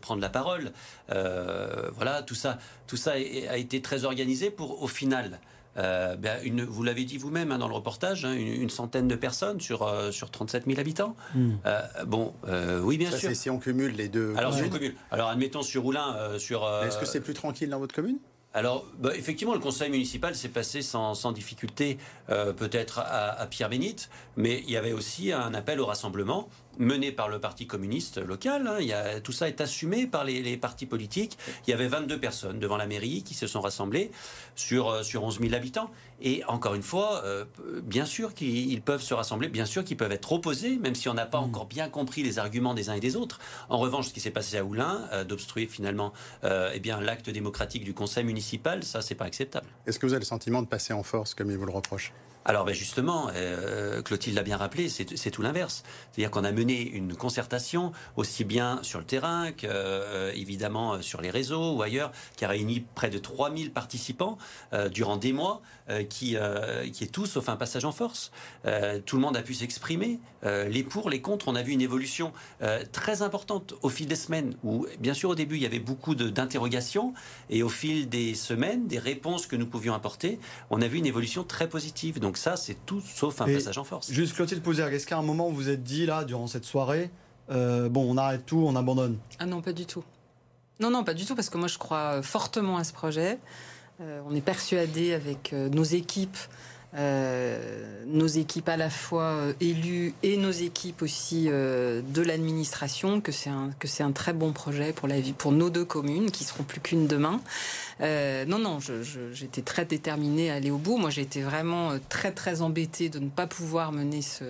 prendre 0.00 0.20
la 0.20 0.28
parole 0.28 0.72
euh, 1.10 1.90
voilà, 1.94 2.22
tout 2.22 2.34
ça, 2.34 2.58
tout 2.86 2.96
ça 2.96 3.12
a 3.12 3.56
été 3.56 3.80
très 3.80 4.04
organisé 4.04 4.50
pour, 4.50 4.82
au 4.82 4.88
final, 4.88 5.35
euh, 5.78 6.16
ben, 6.16 6.38
une, 6.44 6.64
vous 6.64 6.82
l'avez 6.82 7.04
dit 7.04 7.18
vous-même 7.18 7.52
hein, 7.52 7.58
dans 7.58 7.68
le 7.68 7.74
reportage, 7.74 8.24
hein, 8.24 8.34
une, 8.34 8.70
centaine 8.70 9.08
de 9.08 9.16
personnes 9.16 9.60
sur, 9.60 9.82
euh, 9.82 10.10
sur 10.10 10.30
37 10.30 10.64
000 10.66 10.80
habitants. 10.80 11.16
Hmm. 11.34 11.54
bon, 12.06 12.34
oui, 12.82 12.98
bien 12.98 13.10
sûr. 13.10 13.34
si 13.34 13.50
on 13.50 13.58
cumule 13.58 13.92
les 13.92 14.08
deux. 14.08 14.34
Alors, 14.36 14.54
si 14.54 14.62
on 14.62 14.70
cumule. 14.70 14.94
Alors, 15.10 15.28
admettons 15.28 15.62
sur 15.62 15.82
Roulin, 15.82 16.38
sur. 16.38 16.68
Est-ce 16.84 16.98
que 16.98 17.06
c'est 17.06 17.20
plus 17.20 17.34
tranquille 17.34 17.70
dans 17.70 17.78
votre 17.78 17.94
commune? 17.94 18.18
Alors, 18.56 18.86
bah, 18.98 19.10
effectivement, 19.14 19.52
le 19.52 19.60
conseil 19.60 19.90
municipal 19.90 20.34
s'est 20.34 20.48
passé 20.48 20.80
sans, 20.80 21.32
difficulté, 21.32 21.98
peut-être 22.26 23.00
à, 23.00 23.46
Pierre 23.46 23.68
Bénite, 23.68 24.08
mais 24.36 24.62
il 24.66 24.70
y 24.70 24.78
avait 24.78 24.92
aussi 24.92 25.30
un 25.30 25.52
appel 25.52 25.78
au 25.78 25.86
rassemblement 25.86 26.48
mené 26.78 27.12
par 27.12 27.28
le 27.28 27.38
Parti 27.38 27.66
communiste 27.66 28.18
local. 28.18 28.66
Hein. 28.66 28.76
Il 28.80 28.86
y 28.86 28.92
a, 28.92 29.20
tout 29.20 29.32
ça 29.32 29.48
est 29.48 29.60
assumé 29.60 30.06
par 30.06 30.24
les, 30.24 30.56
partis 30.56 30.86
politiques. 30.86 31.38
Il 31.66 31.70
y 31.70 31.74
avait 31.74 31.88
22 31.88 32.18
personnes 32.18 32.58
devant 32.58 32.76
la 32.76 32.86
mairie 32.86 33.22
qui 33.22 33.34
se 33.34 33.46
sont 33.46 33.60
rassemblées 33.60 34.10
sur, 34.54 34.88
euh, 34.88 35.02
sur 35.02 35.24
11 35.24 35.40
000 35.40 35.54
habitants. 35.54 35.90
Et 36.22 36.42
encore 36.46 36.74
une 36.74 36.82
fois, 36.82 37.22
euh, 37.24 37.44
bien 37.82 38.06
sûr 38.06 38.32
qu'ils 38.32 38.80
peuvent 38.80 39.02
se 39.02 39.12
rassembler, 39.12 39.48
bien 39.48 39.66
sûr 39.66 39.84
qu'ils 39.84 39.98
peuvent 39.98 40.12
être 40.12 40.32
opposés, 40.32 40.78
même 40.78 40.94
si 40.94 41.08
on 41.08 41.14
n'a 41.14 41.26
pas 41.26 41.40
mmh. 41.40 41.44
encore 41.44 41.66
bien 41.66 41.88
compris 41.88 42.22
les 42.22 42.38
arguments 42.38 42.72
des 42.72 42.88
uns 42.88 42.94
et 42.94 43.00
des 43.00 43.16
autres. 43.16 43.38
En 43.68 43.76
revanche, 43.76 44.08
ce 44.08 44.14
qui 44.14 44.20
s'est 44.20 44.30
passé 44.30 44.56
à 44.56 44.64
Oulin, 44.64 45.06
euh, 45.12 45.24
d'obstruer 45.24 45.66
finalement 45.66 46.12
eh 46.72 46.80
bien 46.80 47.00
l'acte 47.00 47.28
démocratique 47.30 47.84
du 47.84 47.92
conseil 47.92 48.24
municipal, 48.24 48.45
ça, 48.82 49.02
c'est 49.02 49.14
pas 49.14 49.24
acceptable. 49.24 49.66
Est-ce 49.86 49.98
que 49.98 50.06
vous 50.06 50.12
avez 50.12 50.20
le 50.20 50.26
sentiment 50.26 50.62
de 50.62 50.68
passer 50.68 50.92
en 50.92 51.02
force, 51.02 51.34
comme 51.34 51.50
il 51.50 51.56
vous 51.56 51.66
le 51.66 51.72
reproche? 51.72 52.12
Alors 52.48 52.64
ben 52.64 52.72
justement, 52.72 53.28
euh, 53.34 54.02
Clotilde 54.02 54.36
l'a 54.36 54.44
bien 54.44 54.56
rappelé, 54.56 54.88
c'est 54.88 55.30
tout 55.32 55.42
l'inverse. 55.42 55.82
C'est-à-dire 56.12 56.30
qu'on 56.30 56.44
a 56.44 56.52
mené 56.52 56.80
une 56.80 57.16
concertation 57.16 57.90
aussi 58.14 58.44
bien 58.44 58.78
sur 58.82 59.00
le 59.00 59.04
terrain 59.04 59.50
que 59.50 59.66
euh, 59.66 60.30
évidemment 60.32 61.02
sur 61.02 61.20
les 61.20 61.30
réseaux 61.30 61.72
ou 61.74 61.82
ailleurs, 61.82 62.12
qui 62.36 62.44
a 62.44 62.48
réuni 62.48 62.86
près 62.94 63.10
de 63.10 63.18
3000 63.18 63.72
participants 63.72 64.38
euh, 64.72 64.88
durant 64.88 65.16
des 65.16 65.32
mois, 65.32 65.60
qui, 66.08 66.36
qui 66.92 67.04
est 67.04 67.12
tout 67.12 67.26
sauf 67.26 67.48
un 67.48 67.56
passage 67.56 67.84
en 67.84 67.92
force. 67.92 68.32
tout 69.04 69.16
le 69.16 69.22
monde 69.22 69.36
a 69.36 69.42
pu 69.42 69.54
s'exprimer, 69.54 70.20
les 70.42 70.82
pour, 70.82 71.10
les 71.10 71.20
contre. 71.20 71.48
On 71.48 71.54
a 71.54 71.62
vu 71.62 71.72
une 71.72 71.80
évolution 71.80 72.32
très 72.92 73.22
importante 73.22 73.74
au 73.82 73.88
fil 73.88 74.06
des 74.06 74.16
semaines, 74.16 74.56
où 74.64 74.86
bien 75.00 75.14
sûr 75.14 75.30
au 75.30 75.34
début 75.34 75.56
il 75.56 75.62
y 75.62 75.66
avait 75.66 75.78
beaucoup 75.78 76.14
d'interrogations, 76.14 77.14
et 77.50 77.62
au 77.62 77.68
fil 77.68 78.08
des 78.08 78.34
semaines, 78.34 78.86
des 78.86 78.98
réponses 78.98 79.46
que 79.46 79.56
nous 79.56 79.66
pouvions 79.66 79.94
apporter, 79.94 80.38
on 80.70 80.82
a 80.82 80.88
vu 80.88 80.98
une 80.98 81.06
évolution 81.06 81.44
très 81.44 81.68
positive. 81.68 82.18
Donc 82.18 82.36
ça, 82.36 82.56
c'est 82.56 82.84
tout 82.86 83.00
sauf 83.00 83.40
un 83.40 83.46
passage 83.46 83.78
en 83.78 83.84
force. 83.84 84.10
Juste 84.10 84.34
Clotilde 84.34 84.62
Pouzer, 84.62 84.92
est-ce 84.92 85.06
qu'à 85.06 85.18
un 85.18 85.22
moment 85.22 85.48
vous 85.48 85.56
vous 85.56 85.68
êtes 85.68 85.82
dit, 85.82 86.06
là, 86.06 86.24
durant 86.24 86.46
cette 86.46 86.64
soirée, 86.64 87.10
euh, 87.50 87.88
bon, 87.88 88.12
on 88.12 88.16
arrête 88.16 88.44
tout, 88.46 88.64
on 88.66 88.76
abandonne? 88.76 89.18
Ah 89.38 89.46
non, 89.46 89.62
pas 89.62 89.72
du 89.72 89.86
tout. 89.86 90.04
Non, 90.80 90.90
non, 90.90 91.04
pas 91.04 91.14
du 91.14 91.24
tout, 91.24 91.34
parce 91.34 91.48
que 91.48 91.58
moi 91.58 91.68
je 91.68 91.78
crois 91.78 92.22
fortement 92.22 92.76
à 92.76 92.84
ce 92.84 92.92
projet. 92.92 93.38
Euh, 94.00 94.20
on 94.28 94.34
est 94.34 94.42
persuadé 94.42 95.14
avec 95.14 95.52
euh, 95.52 95.68
nos 95.68 95.84
équipes 95.84 96.36
euh, 96.94 98.04
nos 98.06 98.26
équipes 98.26 98.68
à 98.70 98.76
la 98.78 98.88
fois 98.88 99.38
élues 99.60 100.14
et 100.22 100.38
nos 100.38 100.52
équipes 100.52 101.02
aussi 101.02 101.46
de 101.46 102.22
l'administration 102.22 103.20
que 103.20 103.32
c'est 103.32 103.50
un 104.02 104.12
très 104.12 104.32
bon 104.32 104.52
projet 104.52 104.94
pour 104.94 105.06
la 105.06 105.20
vie 105.20 105.34
pour 105.34 105.52
nos 105.52 105.68
deux 105.68 105.84
communes 105.84 106.30
qui 106.30 106.44
seront 106.44 106.62
plus 106.62 106.80
qu'une 106.80 107.06
demain. 107.06 107.42
non 108.00 108.58
non, 108.58 108.78
j'étais 109.32 109.60
très 109.60 109.84
déterminée 109.84 110.50
à 110.50 110.54
aller 110.54 110.70
au 110.70 110.78
bout. 110.78 110.96
Moi 110.96 111.10
été 111.14 111.42
vraiment 111.42 111.90
très 112.08 112.32
très 112.32 112.62
embêtée 112.62 113.10
de 113.10 113.18
ne 113.18 113.28
pas 113.28 113.48
pouvoir 113.48 113.92
mener 113.92 114.22
ce 114.22 114.44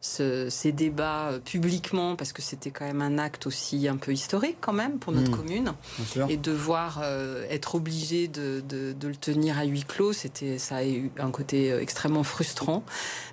ces 0.00 0.72
débats 0.72 1.28
euh, 1.28 1.38
publiquement, 1.38 2.16
parce 2.16 2.32
que 2.32 2.42
c'était 2.42 2.70
quand 2.70 2.84
même 2.84 3.02
un 3.02 3.18
acte 3.18 3.46
aussi 3.46 3.88
un 3.88 3.96
peu 3.96 4.12
historique 4.12 4.58
quand 4.60 4.72
même 4.72 4.98
pour 4.98 5.12
notre 5.12 5.30
mmh. 5.30 5.36
commune, 5.36 5.72
et 6.28 6.36
devoir 6.36 7.00
euh, 7.02 7.44
être 7.50 7.74
obligé 7.74 8.28
de, 8.28 8.62
le 8.70 9.16
tenir 9.16 9.58
à 9.58 9.64
huis 9.64 9.84
clos, 9.84 10.12
c'était 10.12 10.58
ça 10.58 10.76
a 10.76 10.84
eu 10.84 11.10
un 11.18 11.30
côté 11.30 11.72
euh, 11.72 11.80
extrêmement 11.80 12.22
frustrant. 12.22 12.84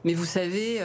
Mais 0.04 0.14
vous 0.14 0.26
savez, 0.26 0.82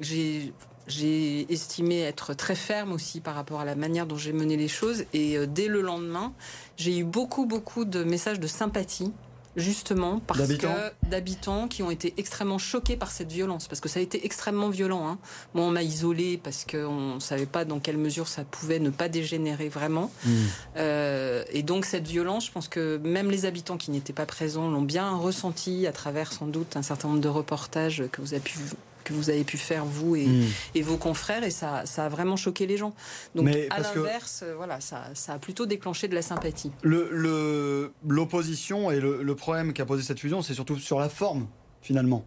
j'ai 0.00 0.52
j'ai 0.86 1.52
estimé 1.52 2.00
être 2.00 2.32
très 2.32 2.54
ferme 2.54 2.92
aussi 2.92 3.20
par 3.20 3.34
rapport 3.34 3.60
à 3.60 3.66
la 3.66 3.74
manière 3.74 4.06
dont 4.06 4.16
j'ai 4.16 4.32
mené 4.32 4.56
les 4.56 4.68
choses. 4.68 5.04
Et 5.12 5.36
dès 5.46 5.68
le 5.68 5.82
lendemain, 5.82 6.32
j'ai 6.78 6.96
eu 6.96 7.04
beaucoup, 7.04 7.44
beaucoup 7.44 7.84
de 7.84 8.04
messages 8.04 8.40
de 8.40 8.46
sympathie 8.46 9.12
justement 9.58 10.20
parce 10.20 10.54
que 10.54 10.66
d'habitants 11.08 11.68
qui 11.68 11.82
ont 11.82 11.90
été 11.90 12.14
extrêmement 12.16 12.58
choqués 12.58 12.96
par 12.96 13.10
cette 13.10 13.30
violence, 13.30 13.68
parce 13.68 13.80
que 13.80 13.88
ça 13.88 14.00
a 14.00 14.02
été 14.02 14.24
extrêmement 14.24 14.70
violent. 14.70 15.06
Hein. 15.08 15.18
Moi, 15.54 15.64
on 15.64 15.70
m'a 15.70 15.82
isolé 15.82 16.40
parce 16.42 16.64
qu'on 16.64 17.16
ne 17.16 17.20
savait 17.20 17.46
pas 17.46 17.64
dans 17.64 17.80
quelle 17.80 17.98
mesure 17.98 18.28
ça 18.28 18.44
pouvait 18.44 18.78
ne 18.78 18.90
pas 18.90 19.08
dégénérer 19.08 19.68
vraiment. 19.68 20.10
Hmm. 20.24 20.30
Euh, 20.76 21.44
et 21.52 21.62
donc 21.62 21.84
cette 21.84 22.06
violence, 22.06 22.46
je 22.46 22.52
pense 22.52 22.68
que 22.68 22.98
même 22.98 23.30
les 23.30 23.44
habitants 23.44 23.76
qui 23.76 23.90
n'étaient 23.90 24.12
pas 24.12 24.26
présents 24.26 24.70
l'ont 24.70 24.82
bien 24.82 25.16
ressenti 25.16 25.86
à 25.86 25.92
travers 25.92 26.32
sans 26.32 26.46
doute 26.46 26.76
un 26.76 26.82
certain 26.82 27.08
nombre 27.08 27.20
de 27.20 27.28
reportages 27.28 28.04
que 28.12 28.20
vous 28.20 28.34
avez 28.34 28.42
pu 28.42 28.58
que 29.08 29.14
vous 29.14 29.30
avez 29.30 29.44
pu 29.44 29.56
faire 29.56 29.84
vous 29.84 30.16
et, 30.16 30.26
hmm. 30.26 30.82
vos 30.82 30.96
confrères 30.96 31.44
et 31.44 31.50
ça, 31.50 31.86
ça, 31.86 32.04
a 32.04 32.08
vraiment 32.08 32.36
choqué 32.36 32.66
les 32.66 32.76
gens. 32.76 32.94
Donc 33.34 33.48
à 33.70 33.80
l'inverse, 33.80 34.42
euh, 34.44 34.54
voilà, 34.56 34.80
ça, 34.80 35.04
ça, 35.14 35.34
a 35.34 35.38
plutôt 35.38 35.66
déclenché 35.66 36.08
de 36.08 36.14
la 36.14 36.22
sympathie. 36.22 36.70
L'opposition 36.82 38.90
et 38.90 39.00
le, 39.00 39.34
problème 39.34 39.72
qu'a 39.72 39.86
posé 39.86 40.02
cette 40.02 40.20
fusion, 40.20 40.42
c'est 40.42 40.54
surtout 40.54 40.78
sur 40.78 40.98
la 40.98 41.08
forme 41.08 41.46
finalement. 41.80 42.24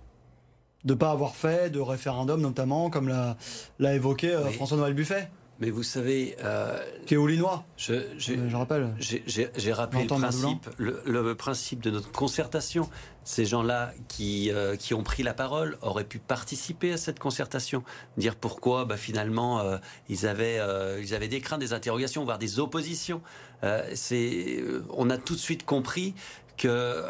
De 0.83 0.93
ne 0.93 0.97
pas 0.97 1.11
avoir 1.11 1.35
fait 1.35 1.69
de 1.69 1.79
référendum 1.79 2.41
notamment, 2.41 2.89
comme 2.89 3.07
l'a 3.07 3.93
évoqué 3.93 4.31
euh, 4.31 4.49
François-Noël 4.49 4.93
Buffet. 4.93 5.29
Mais 5.61 5.69
vous 5.69 5.83
savez. 5.83 6.35
Euh, 6.43 6.79
Oulinois 7.11 7.63
je, 7.77 7.93
je, 8.17 8.55
rappelle. 8.55 8.95
J'ai 8.99 9.73
rappelé 9.73 10.01
le 10.01 10.07
principe, 10.07 10.67
le, 10.79 11.33
principe 11.35 11.81
de 11.81 11.91
notre 11.91 12.11
concertation. 12.11 12.89
Ces 13.23 13.45
gens-là 13.45 13.93
qui, 14.07 14.51
euh, 14.51 14.75
qui 14.75 14.95
ont 14.95 15.03
pris 15.03 15.21
la 15.21 15.35
parole 15.35 15.77
auraient 15.83 16.03
pu 16.03 16.17
participer 16.17 16.93
à 16.93 16.97
cette 16.97 17.19
concertation. 17.19 17.83
Dire 18.17 18.35
pourquoi 18.35 18.85
bah, 18.85 18.97
finalement 18.97 19.59
euh, 19.59 19.77
ils, 20.09 20.25
avaient, 20.25 20.57
euh, 20.59 20.99
ils 20.99 21.13
avaient 21.13 21.27
des 21.27 21.41
craintes, 21.41 21.59
des 21.59 21.73
interrogations, 21.73 22.25
voire 22.25 22.39
des 22.39 22.59
oppositions. 22.59 23.21
on 23.61 25.09
a 25.11 25.17
tout 25.17 25.35
de 25.35 25.39
suite 25.39 25.63
compris 25.63 26.15
que 26.57 27.03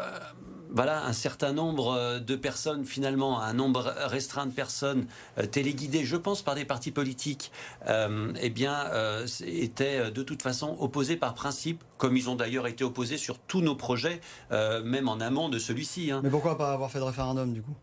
voilà, 0.74 1.04
un 1.04 1.12
certain 1.12 1.52
nombre 1.52 1.92
euh, 1.92 2.18
de 2.18 2.36
personnes, 2.36 2.84
finalement, 2.84 3.40
un 3.40 3.52
nombre 3.52 3.94
restreint 4.06 4.46
de 4.46 4.52
personnes 4.52 5.06
euh, 5.38 5.46
téléguidées, 5.46 6.04
je 6.04 6.16
pense, 6.16 6.42
par 6.42 6.54
des 6.54 6.64
partis 6.64 6.90
politiques, 6.90 7.52
euh, 7.88 8.32
eh 8.40 8.50
bien, 8.50 8.72
étaient 9.46 10.10
de 10.10 10.22
toute 10.22 10.42
façon 10.42 10.76
opposés 10.80 11.16
par 11.16 11.34
principe, 11.34 11.82
comme 11.98 12.16
ils 12.16 12.30
ont 12.30 12.36
d'ailleurs 12.36 12.66
été 12.66 12.84
opposés 12.84 13.16
sur 13.16 13.38
tous 13.38 13.60
nos 13.60 13.74
projets, 13.74 14.20
même 14.50 15.08
en 15.08 15.20
amont 15.20 15.48
de 15.48 15.58
celui-ci. 15.58 16.10
Hein. 16.10 16.20
Mais 16.22 16.30
pourquoi 16.30 16.56
pas 16.56 16.72
avoir 16.72 16.90
fait 16.90 16.98
de 16.98 17.04
référendum, 17.04 17.52
du 17.52 17.62
coup? 17.62 17.74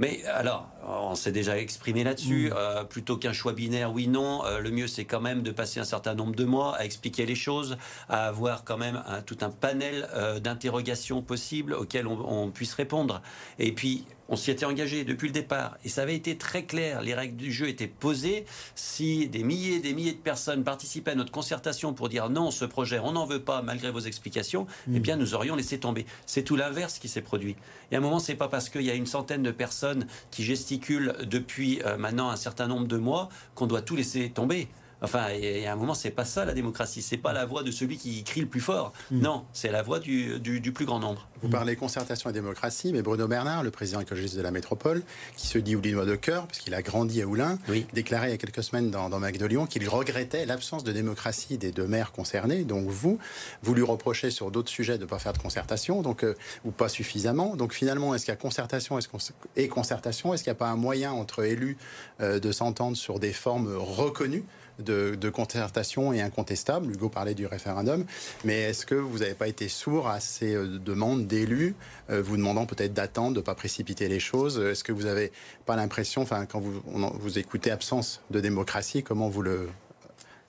Mais 0.00 0.24
alors, 0.24 0.66
on 0.88 1.14
s'est 1.14 1.30
déjà 1.30 1.58
exprimé 1.58 2.04
là-dessus. 2.04 2.48
Mm. 2.48 2.54
Euh, 2.56 2.84
plutôt 2.84 3.18
qu'un 3.18 3.34
choix 3.34 3.52
binaire, 3.52 3.92
oui, 3.92 4.08
non, 4.08 4.44
euh, 4.46 4.58
le 4.58 4.70
mieux 4.70 4.86
c'est 4.86 5.04
quand 5.04 5.20
même 5.20 5.42
de 5.42 5.50
passer 5.50 5.78
un 5.78 5.84
certain 5.84 6.14
nombre 6.14 6.34
de 6.34 6.44
mois 6.46 6.74
à 6.76 6.86
expliquer 6.86 7.26
les 7.26 7.34
choses, 7.34 7.76
à 8.08 8.26
avoir 8.26 8.64
quand 8.64 8.78
même 8.78 9.02
tout 9.26 9.36
un 9.42 9.50
panel 9.50 10.08
euh, 10.14 10.40
d'interrogations 10.40 11.20
possibles 11.20 11.74
auxquelles 11.74 12.06
on, 12.06 12.46
on, 12.46 12.50
puisse 12.50 12.72
répondre. 12.72 13.20
Et 13.58 13.72
puis, 13.72 14.06
on 14.30 14.36
s'y 14.36 14.52
était 14.52 14.64
engagé 14.64 15.04
depuis 15.04 15.26
le 15.26 15.34
départ 15.34 15.76
et 15.84 15.88
ça 15.88 16.02
avait 16.02 16.14
été 16.14 16.38
très 16.38 16.62
clair. 16.62 17.02
Les 17.02 17.14
règles 17.14 17.36
du 17.36 17.52
jeu 17.52 17.68
étaient 17.68 17.88
posées. 17.88 18.44
Si 18.76 19.28
des 19.28 19.42
milliers 19.42 19.76
et 19.76 19.80
des 19.80 19.92
milliers 19.92 20.12
de 20.12 20.18
personnes 20.18 20.62
participaient 20.62 21.10
à 21.10 21.14
notre 21.16 21.32
concertation 21.32 21.92
pour 21.94 22.08
dire 22.08 22.30
non, 22.30 22.52
ce 22.52 22.64
projet, 22.64 23.00
on 23.00 23.12
n'en 23.12 23.26
veut 23.26 23.42
pas 23.42 23.60
malgré 23.60 23.90
vos 23.90 23.98
explications, 23.98 24.68
eh 24.86 24.98
mm. 24.98 25.02
bien, 25.02 25.16
nous 25.16 25.34
aurions 25.34 25.56
laissé 25.56 25.80
tomber. 25.80 26.06
C'est 26.26 26.44
tout 26.44 26.54
l'inverse 26.54 27.00
qui 27.00 27.08
s'est 27.08 27.22
produit. 27.22 27.56
Et 27.90 27.96
à 27.96 27.98
un 27.98 28.00
moment, 28.00 28.20
c'est 28.20 28.36
pas 28.36 28.46
parce 28.46 28.68
qu'il 28.68 28.82
y 28.82 28.90
a 28.90 28.94
une 28.94 29.06
centaine 29.06 29.42
de 29.42 29.50
personnes 29.50 29.89
qui 30.30 30.44
gesticulent 30.44 31.14
depuis 31.22 31.82
euh, 31.84 31.96
maintenant 31.96 32.30
un 32.30 32.36
certain 32.36 32.66
nombre 32.66 32.86
de 32.86 32.96
mois 32.96 33.28
qu'on 33.54 33.66
doit 33.66 33.82
tout 33.82 33.96
laisser 33.96 34.30
tomber. 34.30 34.68
Enfin, 35.02 35.28
il 35.32 35.60
y 35.60 35.66
a 35.66 35.72
un 35.72 35.76
moment, 35.76 35.94
c'est 35.94 36.10
pas 36.10 36.24
ça 36.24 36.44
la 36.44 36.52
démocratie. 36.52 37.02
C'est 37.02 37.16
pas 37.16 37.32
la 37.32 37.46
voix 37.46 37.62
de 37.62 37.70
celui 37.70 37.96
qui 37.96 38.22
crie 38.24 38.40
le 38.40 38.46
plus 38.46 38.60
fort. 38.60 38.92
Mm. 39.10 39.20
Non, 39.20 39.44
c'est 39.52 39.70
la 39.70 39.82
voix 39.82 39.98
du, 39.98 40.40
plus 40.74 40.84
grand 40.84 40.98
nombre. 40.98 41.28
Vous 41.42 41.48
parlez 41.48 41.74
concertation 41.74 42.28
et 42.30 42.32
démocratie, 42.32 42.92
mais 42.92 43.02
Bruno 43.02 43.26
Bernard, 43.26 43.62
le 43.62 43.70
président 43.70 44.00
écologiste 44.00 44.36
de 44.36 44.42
la 44.42 44.50
métropole, 44.50 45.02
qui 45.36 45.46
se 45.46 45.58
dit 45.58 45.74
oulinois 45.74 46.04
de 46.04 46.16
cœur, 46.16 46.46
puisqu'il 46.46 46.74
a 46.74 46.82
grandi 46.82 47.22
à 47.22 47.26
Oulin, 47.26 47.58
déclaré 47.92 48.28
il 48.28 48.30
y 48.30 48.34
a 48.34 48.36
quelques 48.36 48.62
semaines 48.62 48.90
dans, 48.90 49.08
dans 49.08 49.18
Mac 49.18 49.38
de 49.38 49.46
Lyon 49.46 49.66
qu'il 49.66 49.88
regrettait 49.88 50.44
l'absence 50.44 50.84
de 50.84 50.92
démocratie 50.92 51.56
des 51.56 51.72
deux 51.72 51.86
maires 51.86 52.12
concernés. 52.12 52.64
Donc 52.64 52.88
vous, 52.88 53.18
vous 53.62 53.74
lui 53.74 53.82
reprochez 53.82 54.30
sur 54.30 54.50
d'autres 54.50 54.68
sujets 54.68 54.98
de 54.98 55.04
ne 55.04 55.08
pas 55.08 55.18
faire 55.18 55.32
de 55.32 55.38
concertation, 55.38 56.02
donc 56.02 56.24
euh, 56.24 56.34
ou 56.64 56.70
pas 56.70 56.88
suffisamment. 56.88 57.56
Donc 57.56 57.72
finalement, 57.72 58.14
est-ce 58.14 58.26
qu'il 58.26 58.32
y 58.32 58.34
a 58.34 58.36
concertation 58.36 58.98
est-ce 58.98 59.08
et 59.56 59.68
concertation 59.68 60.34
Est-ce 60.34 60.44
qu'il 60.44 60.50
n'y 60.50 60.56
a 60.56 60.58
pas 60.58 60.68
un 60.68 60.76
moyen 60.76 61.12
entre 61.12 61.44
élus 61.44 61.76
euh, 62.20 62.38
de 62.38 62.52
s'entendre 62.52 62.96
sur 62.96 63.18
des 63.18 63.32
formes 63.32 63.74
reconnues 63.76 64.44
de, 64.82 65.30
concertation 65.30 66.12
et 66.12 66.20
incontestable. 66.20 66.90
Hugo 66.92 67.08
parlait 67.08 67.34
du 67.34 67.46
référendum. 67.46 68.04
Mais 68.44 68.62
est-ce 68.62 68.86
que 68.86 68.94
vous 68.94 69.18
n'avez 69.18 69.34
pas 69.34 69.48
été 69.48 69.68
sourd 69.68 70.08
à 70.08 70.20
ces 70.20 70.54
euh, 70.54 70.78
demandes 70.78 71.26
d'élus, 71.26 71.74
euh, 72.10 72.20
vous 72.22 72.36
demandant 72.36 72.66
peut-être 72.66 72.92
d'attendre, 72.92 73.34
de 73.34 73.40
ne 73.40 73.44
pas 73.44 73.54
précipiter 73.54 74.08
les 74.08 74.20
choses? 74.20 74.58
Est-ce 74.58 74.84
que 74.84 74.92
vous 74.92 75.04
n'avez 75.04 75.32
pas 75.66 75.76
l'impression, 75.76 76.24
quand 76.24 76.60
vous, 76.60 76.82
vous 77.20 77.38
écoutez 77.38 77.70
absence 77.70 78.22
de 78.30 78.40
démocratie, 78.40 79.02
comment 79.02 79.28
vous 79.28 79.42
le 79.42 79.68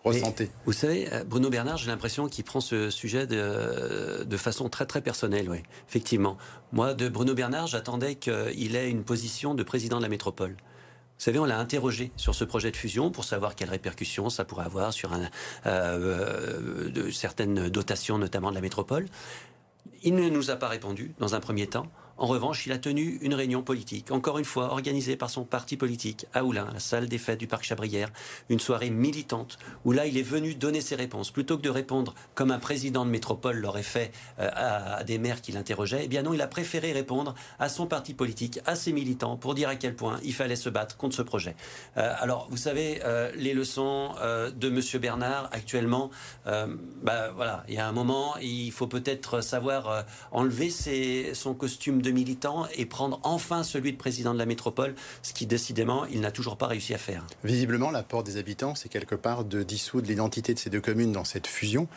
ressentez? 0.03 0.49
Vous 0.65 0.73
savez, 0.73 1.11
euh, 1.13 1.23
Bruno 1.23 1.49
Bernard, 1.49 1.77
j'ai 1.77 1.87
l'impression 1.87 2.27
qu'il 2.27 2.43
prend 2.43 2.61
ce 2.61 2.89
sujet 2.89 3.27
de, 3.27 4.23
de, 4.23 4.37
façon 4.37 4.69
très 4.69 4.85
très 4.85 5.01
personnelle, 5.01 5.49
oui, 5.49 5.59
effectivement. 5.87 6.37
Moi, 6.71 6.93
de 6.93 7.07
Bruno 7.07 7.33
Bernard, 7.33 7.67
j'attendais 7.67 8.15
qu'il 8.15 8.75
ait 8.75 8.89
une 8.89 9.03
position 9.03 9.53
de 9.53 9.63
président 9.63 9.97
de 9.97 10.03
la 10.03 10.09
métropole. 10.09 10.55
Vous 11.21 11.25
savez, 11.25 11.37
on 11.37 11.45
l'a 11.45 11.59
interrogé 11.59 12.11
sur 12.17 12.33
ce 12.33 12.43
projet 12.43 12.71
de 12.71 12.75
fusion 12.75 13.11
pour 13.11 13.25
savoir 13.25 13.53
quelles 13.53 13.69
répercussions 13.69 14.31
ça 14.31 14.43
pourrait 14.43 14.65
avoir 14.65 14.91
sur 14.91 15.11
euh, 15.67 17.11
certaines 17.11 17.69
dotations, 17.69 18.17
notamment 18.17 18.49
de 18.49 18.55
la 18.55 18.61
métropole. 18.61 19.05
Il 20.01 20.15
ne 20.15 20.29
nous 20.29 20.49
a 20.49 20.55
pas 20.55 20.67
répondu 20.67 21.13
dans 21.19 21.35
un 21.35 21.39
premier 21.39 21.67
temps. 21.67 21.85
En 22.21 22.27
revanche, 22.27 22.67
il 22.67 22.71
a 22.71 22.77
tenu 22.77 23.17
une 23.23 23.33
réunion 23.33 23.63
politique, 23.63 24.11
encore 24.11 24.37
une 24.37 24.45
fois 24.45 24.65
organisée 24.65 25.15
par 25.15 25.31
son 25.31 25.43
parti 25.43 25.75
politique 25.75 26.27
à 26.35 26.43
Oulin, 26.43 26.69
la 26.71 26.79
salle 26.79 27.07
des 27.07 27.17
fêtes 27.17 27.39
du 27.39 27.47
parc 27.47 27.63
Chabrière, 27.63 28.11
une 28.47 28.59
soirée 28.59 28.91
militante 28.91 29.57
où 29.85 29.91
là 29.91 30.05
il 30.05 30.19
est 30.19 30.21
venu 30.21 30.53
donner 30.53 30.81
ses 30.81 30.93
réponses. 30.93 31.31
Plutôt 31.31 31.57
que 31.57 31.63
de 31.63 31.69
répondre 31.71 32.13
comme 32.35 32.51
un 32.51 32.59
président 32.59 33.05
de 33.05 33.09
métropole 33.09 33.57
l'aurait 33.57 33.81
fait 33.81 34.11
euh, 34.37 34.51
à, 34.53 35.03
des 35.03 35.17
maires 35.17 35.41
qui 35.41 35.51
l'interrogeaient, 35.51 36.01
eh 36.03 36.07
bien 36.07 36.21
non, 36.21 36.35
il 36.35 36.41
a 36.43 36.47
préféré 36.47 36.91
répondre 36.91 37.33
à 37.57 37.69
son 37.69 37.87
parti 37.87 38.13
politique, 38.13 38.59
à 38.67 38.75
ses 38.75 38.93
militants, 38.93 39.35
pour 39.35 39.55
dire 39.55 39.69
à 39.69 39.75
quel 39.75 39.95
point 39.95 40.19
il 40.23 40.35
fallait 40.35 40.55
se 40.55 40.69
battre 40.69 40.97
contre 40.97 41.15
ce 41.15 41.23
projet. 41.23 41.55
Euh, 41.97 42.13
alors, 42.19 42.47
vous 42.51 42.57
savez, 42.57 43.01
euh, 43.03 43.31
les 43.35 43.55
leçons 43.55 44.11
de 44.55 44.69
Monsieur 44.69 44.99
Bernard 44.99 45.49
actuellement, 45.51 46.11
bah, 46.45 47.31
voilà, 47.35 47.63
il 47.67 47.73
y 47.73 47.79
a 47.79 47.87
un 47.87 47.91
moment, 47.91 48.35
il 48.39 48.71
faut 48.71 48.85
peut-être 48.85 49.41
savoir 49.41 50.05
enlever 50.31 50.69
son 51.33 51.55
costume 51.55 52.03
de 52.03 52.10
militant 52.11 52.67
et 52.75 52.85
prendre 52.85 53.19
enfin 53.23 53.63
celui 53.63 53.91
de 53.91 53.97
président 53.97 54.33
de 54.33 54.39
la 54.39 54.45
métropole, 54.45 54.95
ce 55.21 55.33
qui 55.33 55.45
décidément 55.45 56.05
il 56.05 56.21
n'a 56.21 56.31
toujours 56.31 56.57
pas 56.57 56.67
réussi 56.67 56.93
à 56.93 56.97
faire. 56.97 57.25
Visiblement, 57.43 57.91
l'apport 57.91 58.23
des 58.23 58.37
habitants, 58.37 58.75
c'est 58.75 58.89
quelque 58.89 59.15
part 59.15 59.43
de 59.43 59.63
dissoudre 59.63 60.07
l'identité 60.07 60.53
de 60.53 60.59
ces 60.59 60.69
deux 60.69 60.81
communes 60.81 61.11
dans 61.11 61.23
cette 61.23 61.47
fusion. 61.47 61.87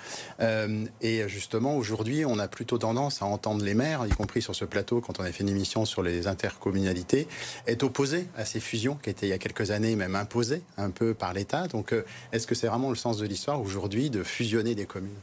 Euh, 0.40 0.84
et 1.00 1.28
justement, 1.28 1.76
aujourd'hui, 1.76 2.24
on 2.24 2.38
a 2.38 2.48
plutôt 2.48 2.78
tendance 2.78 3.22
à 3.22 3.26
entendre 3.26 3.64
les 3.64 3.74
maires, 3.74 4.06
y 4.06 4.10
compris 4.10 4.42
sur 4.42 4.54
ce 4.54 4.64
plateau, 4.64 5.00
quand 5.00 5.20
on 5.20 5.24
a 5.24 5.32
fait 5.32 5.42
une 5.42 5.48
émission 5.48 5.84
sur 5.84 6.02
les 6.02 6.26
intercommunalités, 6.26 7.28
être 7.66 7.82
opposés 7.82 8.26
à 8.36 8.44
ces 8.44 8.60
fusions 8.60 8.96
qui 9.02 9.10
étaient 9.10 9.26
il 9.26 9.30
y 9.30 9.34
a 9.34 9.38
quelques 9.38 9.70
années 9.70 9.96
même 9.96 10.16
imposées 10.16 10.62
un 10.76 10.90
peu 10.90 11.14
par 11.14 11.32
l'État. 11.32 11.66
Donc, 11.68 11.92
euh, 11.92 12.04
est-ce 12.32 12.46
que 12.46 12.54
c'est 12.54 12.66
vraiment 12.66 12.90
le 12.90 12.96
sens 12.96 13.18
de 13.18 13.26
l'histoire 13.26 13.60
aujourd'hui 13.60 14.10
de 14.10 14.22
fusionner 14.22 14.74
des 14.74 14.86
communes? 14.86 15.14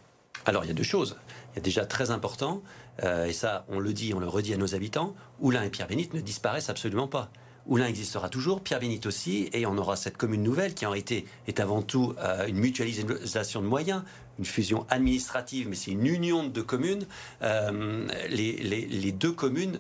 Alors 0.46 0.66
il 0.66 0.68
y 0.68 0.72
a 0.72 0.74
deux 0.74 0.84
choses. 0.84 1.18
Il 1.54 1.58
y 1.58 1.60
a 1.60 1.62
déjà 1.62 1.86
très 1.86 2.12
important, 2.12 2.62
euh, 3.04 3.26
et 3.26 3.34
ça 3.34 3.66
on 3.70 3.80
le 3.80 3.94
dit, 3.94 4.14
on 4.14 4.20
le 4.20 4.28
redit 4.28 4.54
à 4.54 4.58
nos 4.58 4.76
habitants, 4.76 5.16
Oulin 5.40 5.64
et 5.64 5.70
Pierre-Bénite 5.70 6.14
ne 6.14 6.22
disparaissent 6.22 6.70
absolument 6.70 7.08
pas. 7.08 7.32
Oulin 7.68 7.86
existera 7.86 8.28
toujours, 8.28 8.62
Pierre-Bénite 8.62 9.06
aussi, 9.06 9.50
et 9.54 9.68
on 9.68 9.78
aura 9.78 9.96
cette 9.96 10.18
commune 10.18 10.42
nouvelle 10.42 10.74
qui 10.74 10.88
en 10.88 10.96
été 10.96 11.26
est 11.48 11.60
avant 11.60 11.84
tout 11.84 12.16
euh, 12.20 12.48
une 12.48 12.58
mutualisation 12.58 13.62
de 13.62 13.68
moyens, 13.68 14.02
une 14.40 14.46
fusion 14.46 14.88
administrative, 14.90 15.70
mais 15.70 15.76
c'est 15.76 15.92
une 15.92 16.08
union 16.08 16.48
de 16.48 16.62
communes. 16.62 17.06
Euh, 17.44 18.08
les, 18.30 19.12
deux 19.12 19.32
communes 19.32 19.80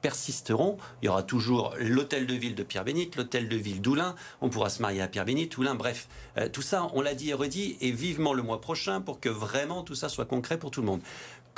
persisteront. 0.00 0.78
Il 1.02 1.06
y 1.06 1.08
aura 1.08 1.22
toujours 1.22 1.74
l'hôtel 1.78 2.26
de 2.26 2.34
ville 2.34 2.54
de 2.54 2.62
Pierre-Bénite, 2.62 3.16
l'hôtel 3.16 3.48
de 3.48 3.56
ville 3.56 3.82
d'Oulin. 3.82 4.14
On 4.40 4.48
pourra 4.48 4.70
se 4.70 4.80
marier 4.80 5.02
à 5.02 5.08
Pierre-Bénite, 5.08 5.58
Oulin. 5.58 5.74
Bref, 5.74 6.08
tout 6.52 6.62
ça, 6.62 6.88
on 6.94 7.02
l'a 7.02 7.14
dit 7.14 7.30
et 7.30 7.34
redit, 7.34 7.76
et 7.80 7.90
vivement 7.90 8.32
le 8.32 8.42
mois 8.42 8.60
prochain 8.60 9.00
pour 9.00 9.20
que 9.20 9.28
vraiment 9.28 9.82
tout 9.82 9.96
ça 9.96 10.08
soit 10.08 10.24
concret 10.24 10.56
pour 10.56 10.70
tout 10.70 10.80
le 10.80 10.86
monde. 10.86 11.00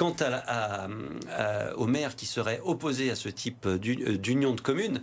Quant 0.00 0.16
aux 1.76 1.86
maires 1.86 2.16
qui 2.16 2.24
seraient 2.24 2.62
opposés 2.64 3.10
à 3.10 3.14
ce 3.14 3.28
type 3.28 3.66
euh, 3.66 3.76
d'union 3.76 4.54
de 4.54 4.60
communes, 4.62 5.02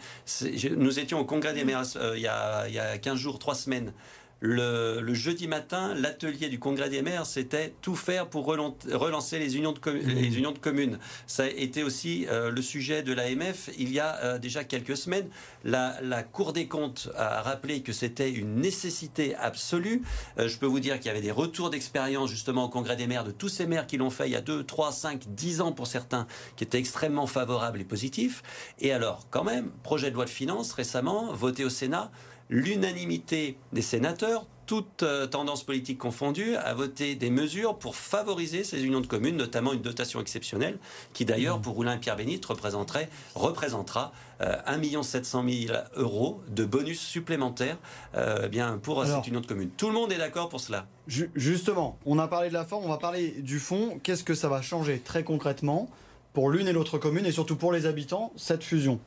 nous 0.75 0.97
étions 0.97 1.19
au 1.19 1.23
congrès 1.23 1.53
des 1.53 1.63
maires 1.65 1.83
euh, 1.97 2.13
il, 2.15 2.23
y 2.23 2.27
a, 2.27 2.67
il 2.67 2.73
y 2.73 2.79
a 2.79 2.97
15 2.97 3.15
jours, 3.15 3.37
3 3.37 3.53
semaines. 3.53 3.93
Le, 4.39 5.13
jeudi 5.13 5.47
matin, 5.47 5.93
l'atelier 5.95 6.49
du 6.49 6.59
Congrès 6.59 6.89
des 6.89 7.01
maires, 7.01 7.25
c'était 7.25 7.73
tout 7.81 7.95
faire 7.95 8.27
pour 8.27 8.45
relancer 8.45 9.39
les 9.39 9.57
unions 9.57 9.73
de, 9.73 9.79
mmh. 9.79 10.07
les 10.07 10.37
unions 10.37 10.51
de 10.51 10.59
communes. 10.59 10.99
Ça 11.25 11.43
a 11.43 11.47
été 11.47 11.83
aussi 11.83 12.27
euh, 12.29 12.51
le 12.51 12.61
sujet 12.61 13.03
de 13.03 13.13
l'AMF 13.13 13.69
il 13.77 13.91
y 13.91 13.99
a 13.99 14.15
euh, 14.23 14.37
déjà 14.37 14.63
quelques 14.63 14.97
semaines. 14.97 15.27
La, 15.63 15.97
Cour 16.31 16.53
des 16.53 16.67
comptes 16.67 17.09
a 17.15 17.41
rappelé 17.41 17.81
que 17.81 17.93
c'était 17.93 18.31
une 18.31 18.55
nécessité 18.55 19.35
absolue. 19.35 20.01
Euh, 20.37 20.47
je 20.47 20.57
peux 20.57 20.65
vous 20.65 20.79
dire 20.79 20.97
qu'il 20.97 21.07
y 21.07 21.09
avait 21.09 21.21
des 21.21 21.31
retours 21.31 21.69
d'expérience 21.69 22.29
justement 22.29 22.65
au 22.65 22.69
Congrès 22.69 22.95
des 22.95 23.07
maires 23.07 23.23
de 23.23 23.31
tous 23.31 23.49
ces 23.49 23.65
maires 23.65 23.87
qui 23.87 23.97
l'ont 23.97 24.09
fait 24.09 24.27
il 24.27 24.33
y 24.33 24.35
a 24.35 24.41
2, 24.41 24.63
3, 24.63 24.91
5, 24.91 25.23
10 25.29 25.61
ans 25.61 25.71
pour 25.71 25.87
certains, 25.87 26.27
qui 26.55 26.63
étaient 26.63 26.79
extrêmement 26.79 27.27
favorables 27.27 27.79
et 27.81 27.85
positifs. 27.85 28.43
Et 28.79 28.91
alors, 28.91 29.27
quand 29.29 29.43
même, 29.43 29.71
projet 29.83 30.09
de 30.09 30.15
loi 30.15 30.25
de 30.25 30.29
finances 30.29 30.73
récemment 30.73 31.33
voté 31.33 31.63
au 31.65 31.69
Sénat 31.69 32.11
l'unanimité 32.49 33.57
des 33.73 33.81
sénateurs, 33.81 34.45
toutes 34.65 35.03
euh, 35.03 35.27
tendances 35.27 35.63
politiques 35.63 35.97
confondues, 35.97 36.55
a 36.55 36.73
voté 36.73 37.15
des 37.15 37.29
mesures 37.29 37.77
pour 37.77 37.95
favoriser 37.95 38.63
ces 38.63 38.83
unions 38.83 38.99
de 38.99 39.07
communes, 39.07 39.37
notamment 39.37 39.73
une 39.73 39.81
dotation 39.81 40.19
exceptionnelle, 40.19 40.77
qui 41.13 41.23
d'ailleurs, 41.23 41.59
mmh. 41.59 41.61
pour 41.61 41.75
Roulin 41.75 41.97
Pierre 41.97 42.17
Bénite, 42.17 42.45
représenterait, 42.45 43.09
représentera 43.33 44.11
1 44.39 45.03
700 45.03 45.45
000 45.67 45.77
euros 45.95 46.41
de 46.49 46.65
bonus 46.65 46.99
supplémentaires 46.99 47.77
euh, 48.15 48.47
bien, 48.47 48.77
pour 48.77 49.03
cette 49.05 49.27
union 49.27 49.39
de 49.39 49.47
communes. 49.47 49.69
Tout 49.77 49.87
le 49.87 49.93
monde 49.93 50.11
est 50.11 50.17
d'accord 50.17 50.49
pour 50.49 50.59
cela 50.59 50.85
Justement, 51.07 51.97
on 52.05 52.19
a 52.19 52.27
parlé 52.27 52.49
de 52.49 52.53
la 52.53 52.65
forme, 52.65 52.85
on 52.85 52.89
va 52.89 52.97
parler 52.97 53.29
du 53.39 53.59
fond. 53.59 53.99
Qu'est-ce 54.03 54.25
que 54.25 54.35
ça 54.35 54.49
va 54.49 54.61
changer 54.61 54.99
très 54.99 55.23
concrètement 55.23 55.89
pour 56.33 56.49
l'une 56.49 56.67
et 56.67 56.73
l'autre 56.73 56.97
commune, 56.97 57.25
et 57.25 57.31
surtout 57.31 57.55
pour 57.55 57.71
les 57.71 57.85
habitants, 57.85 58.33
cette 58.35 58.63
fusion? 58.63 58.99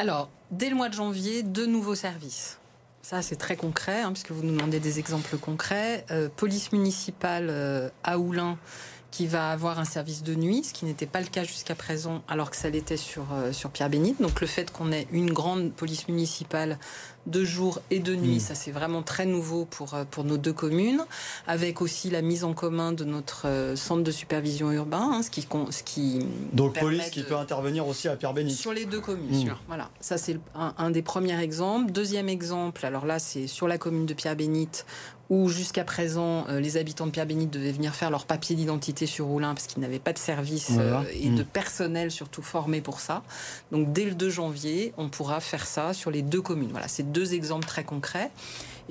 Alors, 0.00 0.30
dès 0.50 0.70
le 0.70 0.76
mois 0.76 0.88
de 0.88 0.94
janvier, 0.94 1.42
deux 1.42 1.66
nouveaux 1.66 1.94
services. 1.94 2.58
Ça, 3.02 3.20
c'est 3.20 3.36
très 3.36 3.54
concret, 3.54 4.00
hein, 4.00 4.12
puisque 4.12 4.30
vous 4.30 4.42
nous 4.42 4.56
demandez 4.56 4.80
des 4.80 4.98
exemples 4.98 5.36
concrets. 5.36 6.06
Euh, 6.10 6.30
police 6.34 6.72
municipale 6.72 7.48
euh, 7.50 7.90
à 8.02 8.18
Oulin, 8.18 8.56
qui 9.10 9.26
va 9.26 9.50
avoir 9.50 9.78
un 9.80 9.84
service 9.84 10.22
de 10.22 10.34
nuit, 10.34 10.62
ce 10.62 10.72
qui 10.72 10.84
n'était 10.84 11.06
pas 11.06 11.20
le 11.20 11.26
cas 11.26 11.42
jusqu'à 11.42 11.74
présent, 11.74 12.22
alors 12.28 12.50
que 12.50 12.56
ça 12.56 12.70
l'était 12.70 12.96
sur, 12.96 13.24
euh, 13.32 13.52
sur 13.52 13.70
Pierre-Bénite. 13.70 14.22
Donc 14.22 14.40
le 14.40 14.46
fait 14.46 14.70
qu'on 14.70 14.92
ait 14.92 15.06
une 15.10 15.32
grande 15.32 15.72
police 15.72 16.06
municipale 16.08 16.78
de 17.26 17.44
jour 17.44 17.80
et 17.90 17.98
de 17.98 18.14
nuit, 18.14 18.36
mm. 18.36 18.40
ça 18.40 18.54
c'est 18.54 18.70
vraiment 18.70 19.02
très 19.02 19.26
nouveau 19.26 19.64
pour, 19.64 19.94
euh, 19.94 20.04
pour 20.08 20.24
nos 20.24 20.38
deux 20.38 20.52
communes, 20.52 21.04
avec 21.46 21.82
aussi 21.82 22.08
la 22.08 22.22
mise 22.22 22.44
en 22.44 22.54
commun 22.54 22.92
de 22.92 23.04
notre 23.04 23.46
euh, 23.46 23.76
centre 23.76 24.02
de 24.02 24.10
supervision 24.12 24.70
urbain, 24.70 25.10
hein, 25.12 25.22
ce 25.22 25.30
qui... 25.30 25.46
Ce 25.70 25.82
qui 25.82 26.20
Donc 26.52 26.78
police 26.78 27.10
qui 27.10 27.22
peut 27.22 27.36
intervenir 27.36 27.86
aussi 27.86 28.08
à 28.08 28.16
Pierre-Bénite. 28.16 28.56
Sur 28.56 28.72
les 28.72 28.86
deux 28.86 29.00
communes, 29.00 29.36
mm. 29.36 29.44
sûr. 29.44 29.60
Voilà, 29.66 29.90
ça 30.00 30.18
c'est 30.18 30.38
un, 30.54 30.72
un, 30.78 30.90
des 30.90 31.02
premiers 31.02 31.38
exemples. 31.40 31.90
Deuxième 31.90 32.28
exemple, 32.28 32.86
alors 32.86 33.06
là 33.06 33.18
c'est 33.18 33.48
sur 33.48 33.66
la 33.66 33.76
commune 33.76 34.06
de 34.06 34.14
Pierre-Bénite, 34.14 34.86
où 35.30 35.48
jusqu'à 35.48 35.84
présent, 35.84 36.44
euh, 36.48 36.60
les 36.60 36.76
habitants 36.76 37.06
de 37.06 37.12
Pierre-Bénite 37.12 37.50
devaient 37.50 37.72
venir 37.72 37.94
faire 37.94 38.10
leur 38.10 38.26
papier 38.26 38.56
d'identité 38.56 39.06
sur 39.06 39.26
Roulin 39.26 39.54
parce 39.54 39.68
qu'ils 39.68 39.80
n'avaient 39.80 40.00
pas 40.00 40.12
de 40.12 40.18
service 40.18 40.72
euh, 40.76 41.02
et 41.12 41.30
de 41.30 41.42
mm. 41.42 41.46
personnel 41.46 42.10
surtout 42.10 42.42
formé 42.42 42.80
pour 42.80 43.00
ça. 43.00 43.22
Donc 43.70 43.92
dès 43.92 44.04
le 44.04 44.14
2 44.14 44.28
janvier, 44.28 44.92
on 44.98 45.08
pourra 45.08 45.40
faire 45.40 45.66
ça 45.66 45.94
sur 45.94 46.10
les 46.10 46.22
deux 46.22 46.42
communes. 46.42 46.70
Voilà, 46.72 46.88
c'est 46.88 47.12
deux 47.12 47.32
exemples 47.32 47.66
très 47.66 47.84
concrets. 47.84 48.30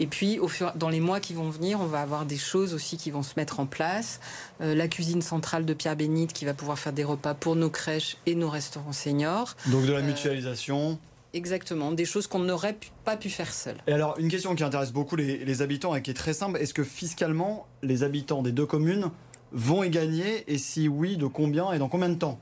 Et 0.01 0.07
puis, 0.07 0.39
au 0.39 0.47
fur, 0.47 0.71
dans 0.75 0.87
les 0.87 1.01
mois 1.01 1.19
qui 1.19 1.33
vont 1.33 1.49
venir, 1.49 1.81
on 1.81 1.85
va 1.85 2.01
avoir 2.01 2.25
des 2.25 2.37
choses 2.37 2.73
aussi 2.73 2.95
qui 2.95 3.11
vont 3.11 3.21
se 3.21 3.33
mettre 3.35 3.59
en 3.59 3.65
place. 3.65 4.21
Euh, 4.61 4.73
la 4.73 4.87
cuisine 4.87 5.21
centrale 5.21 5.65
de 5.65 5.73
Pierre 5.73 5.97
Bénite 5.97 6.31
qui 6.31 6.45
va 6.45 6.53
pouvoir 6.53 6.79
faire 6.79 6.93
des 6.93 7.03
repas 7.03 7.33
pour 7.33 7.57
nos 7.57 7.69
crèches 7.69 8.15
et 8.25 8.33
nos 8.33 8.49
restaurants 8.49 8.93
seniors. 8.93 9.57
Donc 9.67 9.85
de 9.85 9.91
la 9.91 10.01
mutualisation. 10.01 10.97
Exactement, 11.33 11.91
des 11.91 12.05
choses 12.05 12.25
qu'on 12.25 12.39
n'aurait 12.39 12.77
pas 13.05 13.15
pu 13.15 13.29
faire 13.29 13.53
seul. 13.53 13.75
Et 13.85 13.93
alors, 13.93 14.17
une 14.17 14.29
question 14.29 14.55
qui 14.55 14.63
intéresse 14.63 14.91
beaucoup 14.91 15.15
les, 15.15 15.61
habitants 15.61 15.95
et 15.95 16.01
qui 16.01 16.09
est 16.09 16.15
très 16.15 16.33
simple, 16.33 16.59
est-ce 16.59 16.73
que 16.73 16.83
fiscalement, 16.83 17.67
les 17.83 18.03
habitants 18.03 18.41
des 18.41 18.51
deux 18.51 18.65
communes 18.65 19.11
vont 19.51 19.83
y 19.83 19.89
gagner 19.89 20.51
Et 20.51 20.57
si 20.57 20.87
oui, 20.87 21.17
de 21.17 21.27
combien 21.27 21.71
et 21.71 21.77
dans 21.77 21.87
combien 21.87 22.09
de 22.09 22.15
temps? 22.15 22.39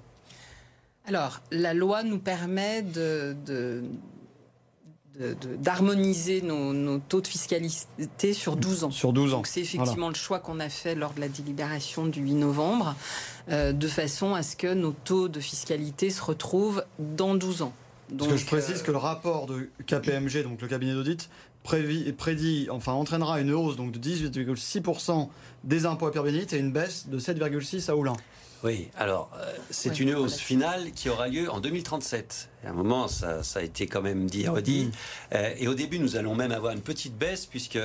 Alors, 1.06 1.42
la 1.52 1.74
loi 1.74 2.04
nous 2.04 2.20
permet 2.20 2.82
de, 2.82 3.36
d'harmoniser 5.60 6.42
nos, 6.42 7.00
taux 7.00 7.22
de 7.22 7.28
fiscalité 7.28 8.34
sur 8.34 8.56
12 8.56 8.86
ans. 8.86 8.92
Sur 8.92 9.12
12 9.12 9.34
ans. 9.34 9.42
C'est 9.46 9.62
effectivement 9.62 10.08
le 10.08 10.16
choix 10.16 10.40
qu'on 10.40 10.62
a 10.62 10.70
fait 10.70 10.96
lors 10.96 11.12
de 11.12 11.20
la 11.20 11.28
délibération 11.28 12.06
du 12.06 12.22
8 12.22 12.34
novembre, 12.36 12.96
euh, 13.50 13.74
de 13.74 13.88
façon 13.88 14.34
à 14.34 14.44
ce 14.44 14.56
que 14.56 14.74
nos 14.74 14.92
taux 14.92 15.28
de 15.28 15.42
fiscalité 15.42 16.10
se 16.10 16.22
retrouvent 16.22 16.86
dans 17.00 17.36
12 17.36 17.64
ans. 17.64 17.74
Parce 18.16 18.32
que 18.32 18.38
je 18.38 18.46
précise 18.46 18.82
que 18.82 18.92
le 18.92 18.98
rapport 18.98 19.48
de 19.48 19.70
KPMG, 19.86 20.44
donc 20.44 20.62
le 20.62 20.68
cabinet 20.68 20.94
d'audit, 20.94 21.30
prédit, 21.64 22.68
enfin 22.70 22.94
entraînera 22.94 23.42
une 23.42 23.52
hausse 23.52 23.76
donc 23.76 23.92
de 23.92 24.00
18,6% 24.00 25.28
des 25.64 25.86
impôts 25.86 26.08
à 26.08 26.12
Pierre 26.12 26.24
Bénite 26.24 26.54
et 26.54 26.60
une 26.60 26.72
baisse 26.72 27.08
de 27.08 27.20
7,6 27.20 27.92
à 27.92 27.96
Oulin. 27.96 28.16
Oui, 28.64 28.90
alors 28.98 29.30
euh, 29.36 29.54
c'est 29.70 30.00
une 30.00 30.16
hausse 30.16 30.38
finale 30.38 30.92
qui 30.92 31.10
aura 31.10 31.28
lieu 31.28 31.50
en 31.52 31.60
2037. 31.60 32.50
À 32.66 32.70
un 32.70 32.74
moment, 32.74 33.08
ça, 33.08 33.42
a 33.56 33.62
été 33.62 33.86
quand 33.86 34.02
même 34.02 34.28
dit 34.28 34.44
et 34.44 34.50
redit. 34.50 34.86
Mm. 34.86 34.92
Euh, 35.36 35.54
et 35.58 35.68
au 35.68 35.76
début, 35.76 36.00
nous 36.00 36.16
allons 36.16 36.34
même 36.34 36.52
avoir 36.52 36.74
une 36.74 36.82
petite 36.82 37.16
baisse 37.16 37.46
puisque 37.46 37.80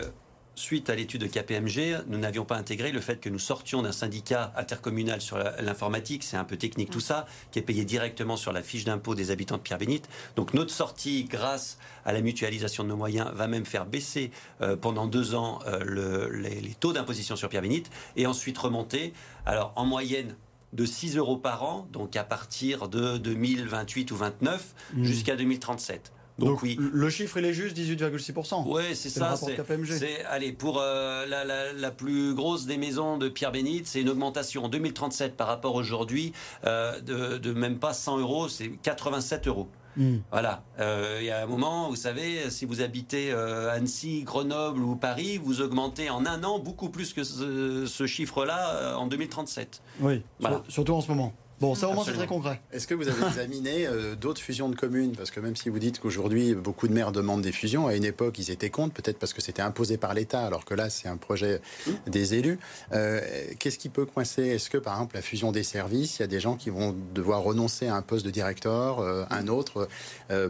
suite 0.55 0.91
à 0.91 0.95
l'étude 0.95 1.23
de 1.23 1.27
KPMG, 1.27 2.05
nous 2.09 2.19
n'avions 2.19 2.45
pas 2.45 2.57
intégré 2.57 2.93
le 2.93 3.01
fait 3.01 3.21
que 3.21 3.29
nous 3.29 3.39
sortions 3.39 3.83
d'un 3.83 3.93
syndicat 3.93 4.53
intercommunal 4.57 5.21
sur 5.21 5.39
l'informatique, 5.39 6.25
c'est 6.25 6.37
un 6.37 6.45
peu 6.45 6.57
technique 6.57 6.91
tout 6.91 7.01
ça, 7.01 7.27
qui 7.51 7.59
est 7.59 7.63
payé 7.63 7.85
directement 7.85 8.37
sur 8.37 8.53
la 8.53 8.63
fiche 8.63 8.85
d'impôt 8.85 9.15
des 9.15 9.31
habitants 9.31 9.57
de 9.57 9.63
Pierre-Bénite. 9.63 10.09
Donc 10.37 10.55
notre 10.55 10.73
sortie, 10.73 11.25
grâce 11.25 11.79
à 12.05 12.13
la 12.13 12.21
mutualisation 12.21 12.85
de 12.85 12.89
nos 12.89 12.97
moyens, 12.97 13.31
va 13.35 13.49
même 13.49 13.65
faire 13.65 13.87
baisser 13.87 14.31
euh, 14.61 14.77
pendant 14.77 15.07
deux 15.07 15.35
ans 15.35 15.61
euh, 15.67 16.29
les, 16.33 16.75
taux 16.79 16.93
d'imposition 16.93 17.37
sur 17.37 17.49
Pierre-Bénite 17.49 17.91
et 18.17 18.27
ensuite 18.27 18.59
remonter. 18.59 19.13
Alors 19.47 19.73
en 19.77 19.87
moyenne, 19.87 20.37
de 20.73 20.87
6 20.87 21.17
euros 21.17 21.37
par 21.37 21.65
an, 21.65 21.87
donc 21.93 22.17
à 22.17 22.25
partir 22.25 22.89
de 22.89 23.19
2028 23.19 24.11
ou 24.11 24.17
29 24.17 24.75
mmh. 24.95 25.05
jusqu'à 25.05 25.37
2037. 25.37 26.13
Donc, 26.39 26.63
oui. 26.63 26.77
Le 26.79 27.11
chiffre, 27.11 27.39
il 27.39 27.45
est 27.45 27.53
juste 27.53 27.77
18,6%. 27.77 28.65
Oui, 28.67 28.83
c'est 28.95 29.11
ça. 29.11 29.35
C'est, 29.37 30.25
allez, 30.25 30.53
pour 30.53 30.81
euh, 30.81 31.27
la, 31.27 31.91
plus 31.91 32.35
grosse 32.35 32.67
des 32.67 32.79
maisons 32.79 33.19
de 33.19 33.29
Pierre 33.29 33.53
Bénite, 33.53 33.87
c'est 33.87 34.01
une 34.01 34.09
augmentation 34.09 34.65
en 34.65 34.69
2037 34.69 35.37
par 35.37 35.47
rapport 35.47 35.75
aujourd'hui 35.75 36.33
euh, 36.65 37.01
de, 37.01 37.53
même 37.53 37.79
pas 37.79 37.93
100 37.93 38.19
euros, 38.19 38.49
c'est 38.49 38.71
87 38.83 39.47
euros. 39.47 39.69
Hmm. 39.97 40.19
Voilà. 40.31 40.65
Euh, 40.81 41.19
il 41.21 41.27
y 41.27 41.31
a 41.31 41.43
un 41.43 41.47
moment, 41.47 41.91
vous 41.91 41.97
savez, 41.97 42.49
si 42.49 42.65
vous 42.65 42.81
habitez 42.81 43.33
Annecy, 43.33 44.23
Grenoble 44.23 44.83
ou 44.83 44.97
Paris, 44.97 45.39
vous 45.39 45.61
augmentez 45.61 46.09
en 46.09 46.25
un 46.25 46.43
an 46.45 46.59
beaucoup 46.59 46.89
plus 46.89 47.13
que 47.13 47.25
ce, 47.25 48.07
chiffre-là 48.07 48.97
en 48.97 49.07
2037. 49.07 49.83
Oui, 50.01 50.23
surtout 50.69 50.95
en 50.95 51.01
ce 51.03 51.09
moment. 51.09 51.35
Bon, 51.63 51.77
ça 51.77 51.89
au 51.89 51.93
moins 51.93 52.05
c'est 52.05 52.15
très 52.15 52.27
concret. 52.27 52.61
Est-ce 52.73 52.89
que 52.89 52.95
vous 52.95 53.07
avez 53.07 53.25
examiné 53.25 53.87
euh, 53.87 54.17
d'autres 54.17 54.41
fusions 54.41 54.69
de 54.69 54.75
communes? 54.75 55.15
Parce 55.15 55.31
que 55.31 55.39
même 55.39 55.55
si 55.55 55.69
vous 55.69 55.79
dites 55.79 56.01
qu'aujourd'hui 56.01 56.57
beaucoup 56.57 56.89
de 56.89 56.93
maires 56.93 57.13
demandent 57.13 57.41
des 57.41 57.53
fusions, 57.53 57.87
à 57.87 57.95
une 57.95 58.05
époque 58.05 58.41
ils 58.41 58.51
étaient 58.51 58.69
contre, 58.69 58.95
peut-être 58.95 59.17
parce 59.17 59.33
que 59.33 59.41
c'était 59.41 59.63
imposé 59.63 59.97
par 59.97 60.13
l'État, 60.13 60.45
alors 60.45 60.65
que 60.65 60.75
là 60.75 60.91
c'est 60.91 61.07
un 61.07 61.17
projet 61.17 61.61
des 62.09 62.35
élus. 62.35 62.59
Euh, 62.93 63.21
qu'est-ce 63.61 63.79
qui 63.79 63.91
peut 63.91 64.07
coincer? 64.07 64.43
Est-ce 64.43 64.71
que 64.71 64.77
par 64.77 64.95
exemple 64.95 65.15
la 65.15 65.23
fusion 65.23 65.53
des 65.53 65.63
services, 65.63 66.19
il 66.19 66.23
y 66.23 66.25
a 66.25 66.27
des 66.27 66.41
gens 66.41 66.57
qui 66.57 66.69
vont 66.69 66.97
devoir 67.15 67.43
renoncer 67.43 67.87
à 67.87 67.95
un 67.95 68.03
poste 68.03 68.27
de 68.27 68.33
directeur, 68.33 68.99
euh, 68.99 69.25
un 69.31 69.47
autre 69.47 69.89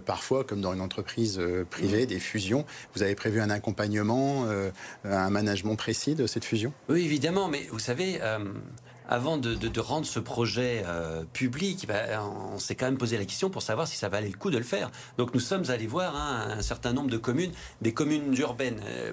Parfois, 0.06 0.44
comme 0.44 0.62
dans 0.62 0.72
une 0.72 0.80
entreprise 0.80 1.40
privée, 1.68 2.06
des 2.06 2.20
fusions? 2.20 2.64
Vous 2.94 3.02
avez 3.02 3.14
prévu 3.14 3.40
un 3.40 3.50
accompagnement, 3.50 4.46
un 5.04 5.30
management 5.30 5.74
précis 5.74 6.14
de 6.14 6.26
cette 6.26 6.44
fusion? 6.44 6.72
Oui, 6.88 7.04
évidemment, 7.04 7.48
mais 7.48 7.66
vous 7.70 7.80
savez 7.80 8.20
avant 9.12 9.36
de, 9.36 9.80
rendre 9.80 10.06
ce 10.06 10.18
projet 10.18 10.84
euh, 10.86 11.22
public, 11.34 11.86
bah, 11.86 12.24
on 12.54 12.58
s'est 12.58 12.74
quand 12.74 12.86
même 12.86 12.96
posé 12.96 13.18
la 13.18 13.26
question 13.26 13.50
pour 13.50 13.60
savoir 13.60 13.86
si 13.86 13.96
ça 13.96 14.08
valait 14.08 14.30
le 14.30 14.38
coup 14.38 14.50
de 14.50 14.56
le 14.56 14.64
faire. 14.64 14.90
Donc 15.18 15.34
nous 15.34 15.40
sommes 15.40 15.64
allés 15.68 15.86
voir 15.86 16.16
hein, 16.16 16.56
un 16.56 16.62
certain 16.62 16.94
nombre 16.94 17.10
de 17.10 17.18
communes, 17.18 17.52
des 17.82 17.92
communes 17.92 18.34
urbaines 18.38 18.80
euh, 18.86 19.12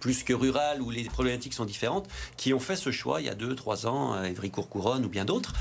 plus 0.00 0.24
que 0.24 0.32
rurales 0.32 0.82
où 0.82 0.90
les 0.90 1.04
problématiques 1.04 1.54
sont 1.54 1.64
différentes, 1.64 2.08
qui 2.36 2.52
ont 2.52 2.58
fait 2.58 2.74
ce 2.74 2.90
choix 2.90 3.20
il 3.20 3.26
y 3.26 3.30
a 3.30 3.36
deux, 3.36 3.54
trois 3.54 3.86
ans, 3.86 4.14
euh, 4.14 4.24
Évry-Courcouronne 4.24 5.04
ou 5.04 5.08
bien 5.08 5.24
d'autres. 5.24 5.52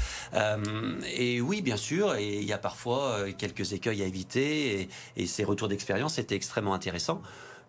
et 1.05 1.39
oui, 1.39 1.61
bien 1.61 1.77
sûr, 1.77 2.15
et 2.15 2.39
il 2.39 2.45
y 2.45 2.53
a 2.53 2.57
parfois 2.57 3.31
quelques 3.37 3.73
écueils 3.73 4.01
à 4.01 4.05
éviter, 4.05 4.89
et 5.15 5.27
ces 5.27 5.43
retours 5.43 5.67
d'expérience 5.67 6.17
étaient 6.17 6.35
extrêmement 6.35 6.73
intéressants. 6.73 7.21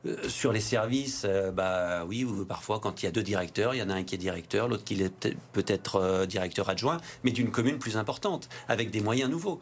Euh, 0.06 0.28
sur 0.28 0.52
les 0.52 0.60
services, 0.60 1.26
euh, 1.28 1.50
bah 1.50 2.04
oui, 2.06 2.26
parfois 2.48 2.80
quand 2.80 3.02
il 3.02 3.06
y 3.06 3.08
a 3.08 3.12
deux 3.12 3.22
directeurs, 3.22 3.74
il 3.74 3.78
y 3.78 3.82
en 3.82 3.90
a 3.90 3.94
un 3.94 4.02
qui 4.02 4.14
est 4.14 4.18
directeur, 4.18 4.68
l'autre 4.68 4.84
qui 4.84 5.00
est 5.02 5.36
peut-être 5.52 5.96
euh, 5.96 6.26
directeur 6.26 6.68
adjoint, 6.70 6.98
mais 7.22 7.30
d'une 7.30 7.50
commune 7.50 7.78
plus 7.78 7.96
importante, 7.96 8.48
avec 8.68 8.90
des 8.90 9.00
moyens 9.00 9.30
nouveaux. 9.30 9.60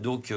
donc, 0.00 0.32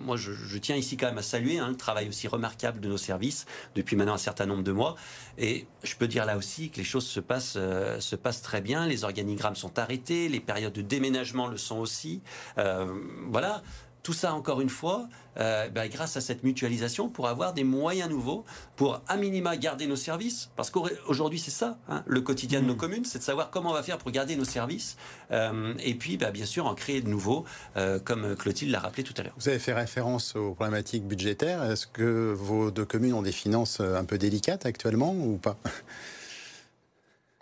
moi, 0.00 0.16
je, 0.16 0.58
tiens 0.58 0.76
ici 0.76 0.96
quand 0.96 1.06
même 1.06 1.18
à 1.18 1.22
saluer 1.22 1.58
hein, 1.58 1.68
le 1.68 1.76
travail 1.76 2.08
aussi 2.08 2.28
remarquable 2.28 2.80
de 2.80 2.88
nos 2.88 2.96
services 2.96 3.46
depuis 3.74 3.96
maintenant 3.96 4.14
un 4.14 4.18
certain 4.18 4.46
nombre 4.46 4.62
de 4.62 4.72
mois. 4.72 4.96
Et 5.38 5.66
je 5.82 5.96
peux 5.96 6.06
dire 6.06 6.26
là 6.26 6.36
aussi 6.36 6.70
que 6.70 6.76
les 6.76 6.84
choses 6.84 7.06
se 7.06 7.20
passent, 7.20 7.58
se 7.98 8.16
passent 8.16 8.42
très 8.42 8.60
bien. 8.60 8.86
Les 8.86 9.04
organigrammes 9.04 9.56
sont 9.56 9.78
arrêtés, 9.78 10.28
les 10.28 10.40
périodes 10.40 10.72
de 10.72 10.82
déménagement 10.82 11.46
le 11.46 11.56
sont 11.56 11.78
aussi. 11.78 12.22
voilà 12.56 13.62
tout 14.02 14.12
ça, 14.12 14.34
encore 14.34 14.60
une 14.60 14.68
fois, 14.68 15.08
euh, 15.38 15.68
ben, 15.68 15.88
grâce 15.88 16.16
à 16.16 16.20
cette 16.20 16.42
mutualisation, 16.42 17.08
pour 17.08 17.28
avoir 17.28 17.52
des 17.52 17.64
moyens 17.64 18.10
nouveaux, 18.10 18.44
pour 18.76 19.00
à 19.08 19.16
minima 19.16 19.56
garder 19.56 19.86
nos 19.86 19.96
services. 19.96 20.50
Parce 20.56 20.70
qu'aujourd'hui, 20.70 21.38
c'est 21.38 21.50
ça, 21.50 21.78
hein, 21.88 22.02
le 22.06 22.20
quotidien 22.20 22.60
de 22.60 22.66
nos 22.66 22.74
mmh. 22.74 22.78
communes, 22.78 23.04
c'est 23.04 23.18
de 23.18 23.24
savoir 23.24 23.50
comment 23.50 23.70
on 23.70 23.74
va 23.74 23.82
faire 23.82 23.98
pour 23.98 24.10
garder 24.10 24.36
nos 24.36 24.44
services. 24.44 24.96
Euh, 25.30 25.74
et 25.80 25.94
puis, 25.94 26.16
ben, 26.16 26.30
bien 26.30 26.46
sûr, 26.46 26.66
en 26.66 26.74
créer 26.74 27.00
de 27.00 27.08
nouveaux, 27.08 27.44
euh, 27.76 27.98
comme 27.98 28.36
Clotilde 28.36 28.70
l'a 28.70 28.80
rappelé 28.80 29.02
tout 29.02 29.14
à 29.16 29.22
l'heure. 29.22 29.34
Vous 29.38 29.48
avez 29.48 29.58
fait 29.58 29.74
référence 29.74 30.34
aux 30.36 30.54
problématiques 30.54 31.06
budgétaires. 31.06 31.62
Est-ce 31.64 31.86
que 31.86 32.32
vos 32.32 32.70
deux 32.70 32.84
communes 32.84 33.14
ont 33.14 33.22
des 33.22 33.32
finances 33.32 33.80
un 33.80 34.04
peu 34.04 34.18
délicates 34.18 34.66
actuellement 34.66 35.12
ou 35.12 35.36
pas? 35.36 35.56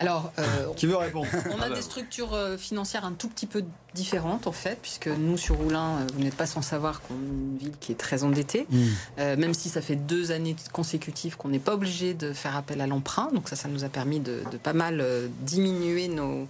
Alors, 0.01 0.31
euh, 0.39 0.73
qui 0.77 0.87
veut 0.87 0.95
répondre? 0.95 1.27
On 1.51 1.61
a 1.61 1.69
des 1.69 1.81
structures 1.81 2.33
euh, 2.33 2.57
financières 2.57 3.03
un 3.03 3.11
tout 3.11 3.27
petit 3.27 3.45
peu 3.45 3.65
différentes 3.93 4.47
en 4.47 4.53
fait, 4.53 4.79
puisque 4.81 5.07
nous 5.07 5.37
sur 5.37 5.57
Roulin, 5.57 5.97
euh, 5.97 6.07
vous 6.13 6.23
n'êtes 6.23 6.35
pas 6.35 6.45
sans 6.45 6.61
savoir 6.61 7.01
qu'on 7.01 7.15
est 7.15 7.17
une 7.17 7.57
ville 7.57 7.73
qui 7.81 7.91
est 7.91 7.99
très 7.99 8.23
endettée, 8.23 8.65
hmm. 8.69 9.35
même 9.37 9.53
si 9.53 9.67
ça 9.67 9.81
fait 9.81 9.97
deux 9.97 10.31
années 10.31 10.55
consécutives 10.71 11.35
qu'on 11.35 11.49
n'est 11.49 11.59
pas 11.59 11.73
obligé 11.73 12.13
de 12.13 12.31
faire 12.31 12.55
appel 12.55 12.79
à 12.79 12.87
l'emprunt. 12.87 13.29
Donc 13.33 13.49
ça, 13.49 13.57
ça 13.57 13.67
nous 13.67 13.83
a 13.83 13.89
permis 13.89 14.21
de, 14.21 14.41
pas 14.63 14.73
mal 14.73 15.03
diminuer 15.41 16.07
nos, 16.07 16.47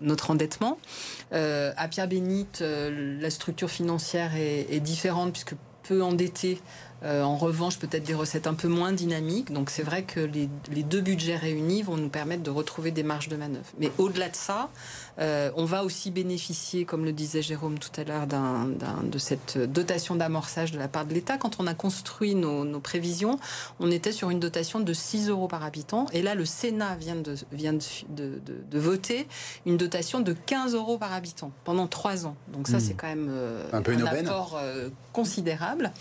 notre 0.00 0.30
endettement. 0.30 0.78
à 1.32 1.88
Pierre-Bénite, 1.88 2.62
la 2.62 3.30
structure 3.30 3.70
financière 3.70 4.34
est, 4.34 4.66
est 4.70 4.80
différente 4.80 5.32
puisque 5.32 5.54
peu 5.82 6.02
endettée 6.02 6.60
euh, 7.02 7.22
en 7.22 7.36
revanche, 7.36 7.78
peut-être 7.78 8.04
des 8.04 8.14
recettes 8.14 8.46
un 8.46 8.54
peu 8.54 8.68
moins 8.68 8.92
dynamiques. 8.92 9.52
Donc 9.52 9.70
c'est 9.70 9.82
vrai 9.82 10.02
que 10.02 10.20
les, 10.20 10.48
deux 10.82 11.00
budgets 11.00 11.36
réunis 11.36 11.82
vont 11.82 11.96
nous 11.96 12.08
permettre 12.08 12.42
de 12.42 12.50
retrouver 12.50 12.90
des 12.90 13.02
marges 13.02 13.28
de 13.28 13.36
manœuvre. 13.36 13.66
Mais 13.78 13.90
au-delà 13.98 14.28
de 14.28 14.36
ça, 14.36 14.70
euh, 15.18 15.50
on 15.56 15.64
va 15.64 15.84
aussi 15.84 16.10
bénéficier, 16.10 16.84
comme 16.84 17.04
le 17.04 17.12
disait 17.12 17.42
Jérôme 17.42 17.78
tout 17.78 17.90
à 18.00 18.04
l'heure, 18.04 18.26
de 18.26 19.18
cette 19.18 19.58
dotation 19.58 20.16
d'amorçage 20.16 20.72
de 20.72 20.78
la 20.78 20.88
part 20.88 21.06
de 21.06 21.14
l'État. 21.14 21.38
Quand 21.38 21.60
on 21.60 21.66
a 21.66 21.74
construit 21.74 22.34
nos, 22.34 22.80
prévisions, 22.80 23.38
on 23.78 23.90
était 23.90 24.12
sur 24.12 24.30
une 24.30 24.40
dotation 24.40 24.80
de 24.80 24.92
6 24.92 25.28
euros 25.28 25.48
par 25.48 25.64
habitant. 25.64 26.06
Et 26.12 26.22
là, 26.22 26.34
le 26.34 26.44
Sénat 26.44 26.96
vient 26.96 27.16
de, 27.16 27.34
vient 27.52 27.74
de, 27.74 28.78
voter 28.78 29.26
une 29.66 29.76
dotation 29.76 30.20
de 30.20 30.32
15 30.32 30.74
euros 30.74 30.96
par 30.96 31.12
habitant 31.12 31.52
pendant 31.64 31.86
trois 31.86 32.26
ans. 32.26 32.36
Donc 32.48 32.68
ça, 32.68 32.78
hmm. 32.78 32.80
c'est 32.80 32.94
quand 32.94 33.08
même 33.08 33.28
euh, 33.30 33.66
un, 33.72 33.82
peu 33.82 33.92
un 33.92 34.06
apport 34.06 34.58
considérable. 35.12 35.92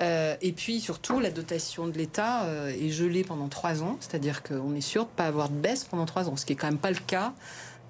Euh, 0.00 0.36
et 0.42 0.52
puis 0.52 0.80
surtout, 0.80 1.20
la 1.20 1.30
dotation 1.30 1.86
de 1.86 1.96
l'État 1.96 2.44
euh, 2.44 2.68
est 2.68 2.90
gelée 2.90 3.24
pendant 3.24 3.48
trois 3.48 3.82
ans, 3.82 3.96
c'est-à-dire 4.00 4.42
qu'on 4.42 4.74
est 4.74 4.80
sûr 4.80 5.04
de 5.04 5.10
ne 5.10 5.14
pas 5.14 5.26
avoir 5.26 5.48
de 5.48 5.54
baisse 5.56 5.84
pendant 5.84 6.06
trois 6.06 6.28
ans, 6.28 6.36
ce 6.36 6.44
qui 6.44 6.52
est 6.52 6.56
quand 6.56 6.68
même 6.68 6.78
pas 6.78 6.90
le 6.90 6.98
cas. 7.06 7.32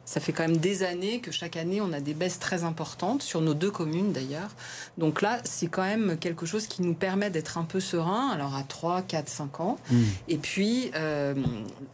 Ça 0.06 0.20
fait 0.20 0.32
quand 0.32 0.44
même 0.44 0.56
des 0.56 0.84
années 0.84 1.20
que 1.20 1.30
chaque 1.30 1.56
année, 1.56 1.80
on 1.80 1.92
a 1.92 2.00
des 2.00 2.14
baisses 2.14 2.38
très 2.38 2.64
importantes, 2.64 3.22
sur 3.22 3.40
nos 3.40 3.54
deux 3.54 3.72
communes 3.72 4.12
d'ailleurs. 4.12 4.50
Donc 4.96 5.20
là, 5.20 5.40
c'est 5.44 5.66
quand 5.66 5.82
même 5.82 6.16
quelque 6.18 6.46
chose 6.46 6.66
qui 6.68 6.82
nous 6.82 6.94
permet 6.94 7.28
d'être 7.28 7.58
un 7.58 7.64
peu 7.64 7.80
serein, 7.80 8.30
alors 8.30 8.54
à 8.54 8.62
3, 8.62 9.02
4, 9.02 9.28
5 9.28 9.60
ans. 9.60 9.78
Mmh. 9.90 10.02
Et 10.28 10.38
puis, 10.38 10.90
euh, 10.94 11.34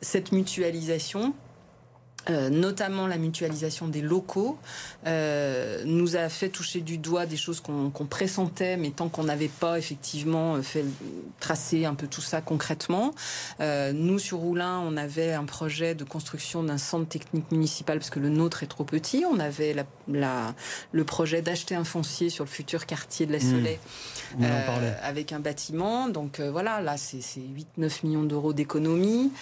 cette 0.03 0.31
mutualisation 0.31 1.35
euh, 2.31 2.51
notamment 2.51 3.09
la 3.09 3.19
mutualisation 3.19 3.89
des 3.89 4.01
locaux, 4.01 4.57
euh, 5.09 5.83
nous 5.85 6.15
a 6.15 6.29
fait 6.29 6.51
toucher 6.51 6.81
du 6.81 6.97
doigt 6.97 7.27
des 7.27 7.37
choses 7.37 7.61
qu'on 7.61 7.91
pressentait, 8.09 8.77
mais 8.77 8.91
tant 8.91 9.09
qu'on 9.09 9.25
n'avait 9.25 9.49
pas 9.49 9.77
effectivement 9.77 10.55
euh, 10.55 10.63
fait 10.63 10.85
tracer 11.41 11.85
un 11.85 11.95
peu 11.95 12.07
tout 12.07 12.21
ça 12.21 12.41
concrètement. 12.41 13.13
nous, 13.61 14.19
sur 14.19 14.39
Roulin, 14.39 14.79
on 14.81 14.97
avait 14.97 15.33
un 15.33 15.45
projet 15.45 15.95
de 15.95 16.05
construction 16.05 16.63
d'un 16.63 16.79
centre 16.79 17.09
technique 17.09 17.51
municipal 17.51 17.99
parce 17.99 18.11
que 18.11 18.21
le 18.21 18.29
nôtre 18.29 18.63
est 18.63 18.67
trop 18.67 18.85
petit. 18.85 19.25
On 19.29 19.41
avait 19.41 19.75
la, 20.09 20.55
le 20.93 21.05
projet 21.05 21.43
d'acheter 21.43 21.75
un 21.75 21.85
foncier 21.85 22.31
sur 22.31 22.45
le 22.45 22.51
futur 22.51 22.87
quartier 22.87 23.27
de 23.27 23.33
la 23.33 23.39
mmh. 23.39 23.51
Soleil 23.51 23.79
avec 25.03 25.33
un 25.33 25.41
bâtiment. 25.41 26.09
Donc 26.09 26.41
voilà, 26.41 26.81
là, 26.81 26.97
c'est 26.97 27.41
8-9 27.79 28.07
millions 28.07 28.23
d'euros 28.23 28.53
d'économie. 28.53 29.33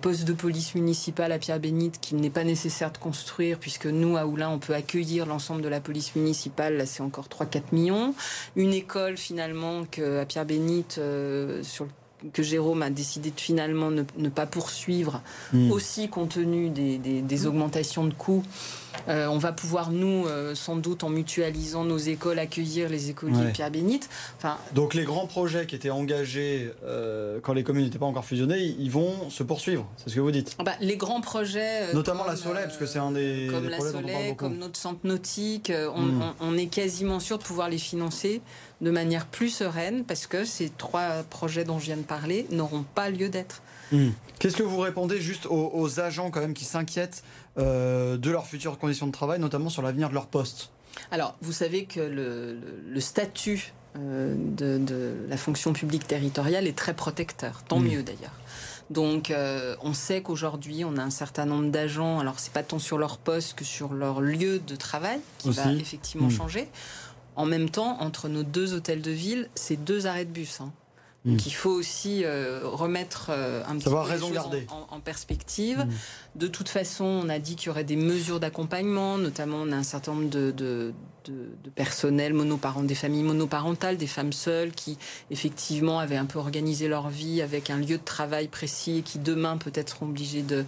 poste 0.00 0.24
de 0.24 0.32
police 0.32 0.74
municipale 0.74 1.32
à 1.32 1.38
Pierre-Bénite 1.38 2.00
qui 2.00 2.13
n'est 2.16 2.30
pas 2.30 2.44
nécessaire 2.44 2.92
de 2.92 2.98
construire, 2.98 3.58
puisque 3.58 3.86
nous, 3.86 4.16
à 4.16 4.26
Oulin, 4.26 4.50
on 4.50 4.58
peut 4.58 4.74
accueillir 4.74 5.26
l'ensemble 5.26 5.62
de 5.62 5.68
la 5.68 5.80
police 5.80 6.14
municipale. 6.16 6.76
Là, 6.76 6.86
c'est 6.86 7.02
encore 7.02 7.26
3-4 7.28 7.62
millions. 7.72 8.14
Une 8.56 8.72
école, 8.72 9.16
finalement, 9.16 9.84
que, 9.90 10.20
à 10.20 10.26
Pierre-Bénite, 10.26 10.96
euh, 10.98 11.62
sur 11.62 11.86
que 12.32 12.42
Jérôme 12.42 12.82
a 12.82 12.90
décidé 12.90 13.30
de 13.30 13.40
finalement 13.40 13.90
ne, 13.90 14.28
pas 14.28 14.46
poursuivre, 14.46 15.22
hmm. 15.52 15.70
aussi 15.70 16.08
compte 16.08 16.30
tenu 16.30 16.70
des, 16.70 16.98
des 16.98 17.46
augmentations 17.46 18.04
de 18.04 18.14
coûts. 18.14 18.44
Euh, 19.08 19.26
on 19.26 19.38
va 19.38 19.52
pouvoir, 19.52 19.90
nous, 19.90 20.26
euh, 20.26 20.54
sans 20.54 20.76
doute, 20.76 21.04
en 21.04 21.08
mutualisant 21.08 21.84
nos 21.84 21.98
écoles, 21.98 22.38
accueillir 22.38 22.88
les 22.88 23.10
écoliers 23.10 23.50
Pierre 23.52 23.70
Bénite. 23.70 24.08
Enfin, 24.38 24.56
Donc 24.72 24.94
les 24.94 25.04
grands 25.04 25.26
projets 25.26 25.66
qui 25.66 25.74
étaient 25.74 25.90
engagés 25.90 26.72
euh, 26.84 27.38
quand 27.42 27.52
les 27.52 27.62
communes 27.62 27.84
n'étaient 27.84 27.98
pas 27.98 28.06
encore 28.06 28.24
fusionnées, 28.24 28.74
ils 28.78 28.90
vont 28.90 29.30
se 29.30 29.42
poursuivre. 29.42 29.86
C'est 29.96 30.10
ce 30.10 30.14
que 30.14 30.20
vous 30.20 30.30
dites 30.30 30.56
bah, 30.64 30.72
Les 30.80 30.96
grands 30.96 31.20
projets. 31.20 31.92
Notamment 31.92 32.24
la 32.24 32.36
Soleil, 32.36 32.64
parce 32.64 32.76
que 32.76 32.86
c'est 32.86 32.98
un 32.98 33.12
des. 33.12 33.48
Comme 33.50 33.68
la 33.68 33.80
Soleil, 33.80 34.36
comme 34.36 34.56
notre 34.56 34.78
centre 34.78 35.00
nautique, 35.04 35.70
hmm. 35.70 36.22
on, 36.40 36.56
est 36.56 36.66
quasiment 36.66 37.20
sûr 37.20 37.38
de 37.38 37.42
pouvoir 37.42 37.68
les 37.68 37.78
financer 37.78 38.40
de 38.84 38.90
manière 38.90 39.26
plus 39.26 39.48
sereine 39.48 40.04
parce 40.04 40.26
que 40.26 40.44
ces 40.44 40.68
trois 40.68 41.22
projets 41.24 41.64
dont 41.64 41.78
je 41.78 41.86
viens 41.86 41.96
de 41.96 42.02
parler 42.02 42.46
n'auront 42.50 42.84
pas 42.94 43.08
lieu 43.08 43.28
d'être. 43.28 43.62
Hmm. 43.90 44.10
Qu'est-ce 44.38 44.56
que 44.56 44.62
vous 44.62 44.78
répondez 44.78 45.20
juste 45.20 45.46
aux 45.50 46.00
agents 46.00 46.30
quand 46.30 46.40
même 46.40 46.54
qui 46.54 46.64
s'inquiètent 46.64 47.24
euh, 47.58 48.16
de 48.16 48.30
leurs 48.30 48.46
futures 48.46 48.78
conditions 48.78 49.06
de 49.06 49.12
travail, 49.12 49.40
notamment 49.40 49.70
sur 49.70 49.82
l'avenir 49.82 50.08
de 50.10 50.14
leur 50.14 50.26
poste 50.26 50.70
Alors, 51.10 51.36
vous 51.40 51.52
savez 51.52 51.86
que 51.86 52.00
le, 52.00 53.00
statut 53.00 53.72
euh, 53.96 54.34
de, 54.36 55.14
la 55.28 55.36
fonction 55.36 55.72
publique 55.72 56.06
territoriale 56.06 56.66
est 56.66 56.76
très 56.76 56.94
protecteur, 56.94 57.62
tant 57.66 57.78
hmm. 57.78 57.88
mieux 57.88 58.02
d'ailleurs. 58.02 58.34
Donc, 58.90 59.30
euh, 59.30 59.76
on 59.80 59.94
sait 59.94 60.20
qu'aujourd'hui, 60.20 60.84
on 60.84 60.98
a 60.98 61.02
un 61.02 61.10
certain 61.10 61.46
nombre 61.46 61.70
d'agents. 61.70 62.18
Alors, 62.18 62.38
c'est 62.38 62.52
pas 62.52 62.62
tant 62.62 62.78
sur 62.78 62.98
leur 62.98 63.16
poste 63.16 63.54
que 63.54 63.64
sur 63.64 63.94
leur 63.94 64.20
lieu 64.20 64.58
de 64.58 64.76
travail 64.76 65.20
qui 65.38 65.50
va 65.50 65.72
effectivement 65.72 66.26
hmm. 66.26 66.32
changer. 66.32 66.68
En 67.36 67.46
même 67.46 67.70
temps, 67.70 68.00
entre 68.00 68.28
nos 68.28 68.42
deux 68.42 68.74
hôtels 68.74 69.02
de 69.02 69.10
ville, 69.10 69.48
c'est 69.54 69.76
deux 69.76 70.06
arrêts 70.06 70.24
de 70.24 70.30
bus. 70.30 70.60
Hein. 70.60 70.72
Donc 71.24 71.38
hmm. 71.38 71.46
il 71.46 71.54
faut 71.54 71.70
aussi 71.70 72.22
euh, 72.24 72.60
remettre 72.64 73.28
euh, 73.30 73.62
un 73.66 73.76
petit 73.76 73.88
peu 73.88 73.94
raison 73.96 74.30
en, 74.90 75.00
perspective. 75.00 75.78
Hmm. 75.78 75.90
De 76.36 76.48
toute 76.48 76.68
façon, 76.68 77.04
on 77.04 77.28
a 77.28 77.38
dit 77.38 77.56
qu'il 77.56 77.68
y 77.68 77.70
aurait 77.70 77.84
des 77.84 77.96
mesures 77.96 78.40
d'accompagnement, 78.40 79.18
notamment 79.18 79.58
on 79.62 79.70
a 79.72 79.76
un 79.76 79.82
certain 79.84 80.14
nombre 80.14 80.30
de, 80.30 80.50
de, 80.50 80.92
personnel 81.74 82.34
monoparent, 82.34 82.82
des 82.82 82.94
familles 82.94 83.22
monoparentales, 83.22 83.96
des 83.96 84.06
femmes 84.06 84.32
seules 84.32 84.72
qui 84.72 84.98
effectivement 85.30 85.98
avaient 85.98 86.16
un 86.16 86.26
peu 86.26 86.38
organisé 86.38 86.88
leur 86.88 87.08
vie 87.08 87.42
avec 87.42 87.70
un 87.70 87.78
lieu 87.78 87.98
de 87.98 88.04
travail 88.04 88.48
précis 88.48 88.98
et 88.98 89.02
qui 89.02 89.18
demain 89.18 89.56
peut-être 89.56 89.94
seront 89.94 90.06
obligées 90.06 90.44
de, 90.44 90.64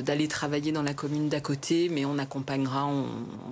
d'aller 0.00 0.28
travailler 0.28 0.72
dans 0.72 0.82
la 0.82 0.94
commune 0.94 1.28
d'à 1.28 1.40
côté, 1.40 1.88
mais 1.90 2.04
on 2.04 2.18
accompagnera 2.18 2.84
en, 2.84 3.04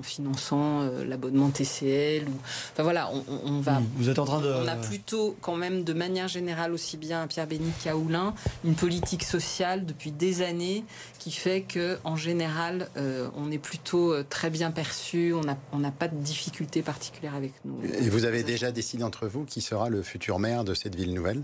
finançant 0.02 0.80
euh, 0.80 1.04
l'abonnement 1.04 1.50
TCL. 1.50 2.24
Ou... 2.26 2.32
Enfin 2.72 2.82
voilà, 2.82 3.10
on, 3.44 3.60
va. 3.60 3.82
Vous 3.96 4.08
êtes 4.08 4.18
en 4.18 4.24
train 4.24 4.40
de. 4.40 4.48
On 4.48 4.66
a 4.66 4.76
plutôt 4.76 5.36
quand 5.42 5.56
même 5.56 5.84
de 5.84 5.92
manière 5.92 6.28
générale 6.28 6.72
aussi 6.72 6.96
bien 6.96 7.22
à 7.22 7.26
Pierre 7.26 7.46
Béni 7.46 7.70
qu'à 7.82 7.96
Oulin 7.96 8.34
une 8.64 8.74
politique 8.74 9.24
sociale 9.24 9.84
depuis 9.84 10.10
des 10.10 10.42
années 10.42 10.84
qui 11.18 11.30
fait 11.30 11.62
que 11.62 11.98
en 12.04 12.16
général 12.16 12.88
euh, 12.96 13.28
on 13.36 13.50
est 13.50 13.58
plutôt 13.58 14.12
euh, 14.12 14.24
très 14.28 14.50
bien 14.50 14.70
perçu, 14.70 15.34
on 15.34 15.48
a, 15.48 15.56
on 15.72 15.84
a 15.84 15.90
pas 15.90 16.08
de 16.08 16.16
difficultés 16.16 16.82
particulières 16.82 17.34
avec 17.34 17.52
nous. 17.64 17.82
Et 17.84 18.08
vous 18.08 18.24
avez 18.24 18.42
déjà 18.42 18.72
décidé 18.72 19.04
entre 19.04 19.26
vous 19.26 19.44
qui 19.44 19.60
sera 19.60 19.88
le 19.88 20.02
futur 20.02 20.38
maire 20.38 20.64
de 20.64 20.74
cette 20.74 20.94
ville 20.94 21.14
nouvelle? 21.14 21.42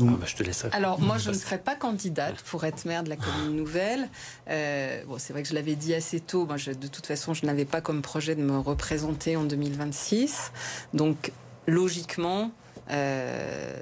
Ah, 0.00 0.04
bah, 0.04 0.26
je 0.26 0.36
te 0.36 0.42
laisse 0.42 0.64
Alors 0.72 1.00
moi 1.00 1.18
je 1.18 1.30
ne 1.30 1.34
serai 1.34 1.58
pas 1.58 1.76
candidate 1.76 2.40
pour 2.42 2.64
être 2.64 2.86
maire 2.86 3.04
de 3.04 3.10
la 3.10 3.16
commune 3.16 3.54
nouvelle. 3.54 4.08
Euh, 4.48 5.04
bon 5.06 5.18
c'est 5.18 5.32
vrai 5.32 5.42
que 5.42 5.48
je 5.48 5.54
l'avais 5.54 5.76
dit 5.76 5.94
assez 5.94 6.20
tôt. 6.20 6.46
Moi 6.46 6.56
de 6.56 6.86
toute 6.86 7.06
façon 7.06 7.34
je 7.34 7.44
n'avais 7.44 7.64
pas 7.64 7.80
comme 7.80 8.00
projet 8.02 8.34
de 8.34 8.42
me 8.42 8.58
représenter 8.58 9.36
en 9.36 9.44
2026. 9.44 10.52
Donc 10.94 11.32
logiquement 11.66 12.50
euh, 12.90 13.80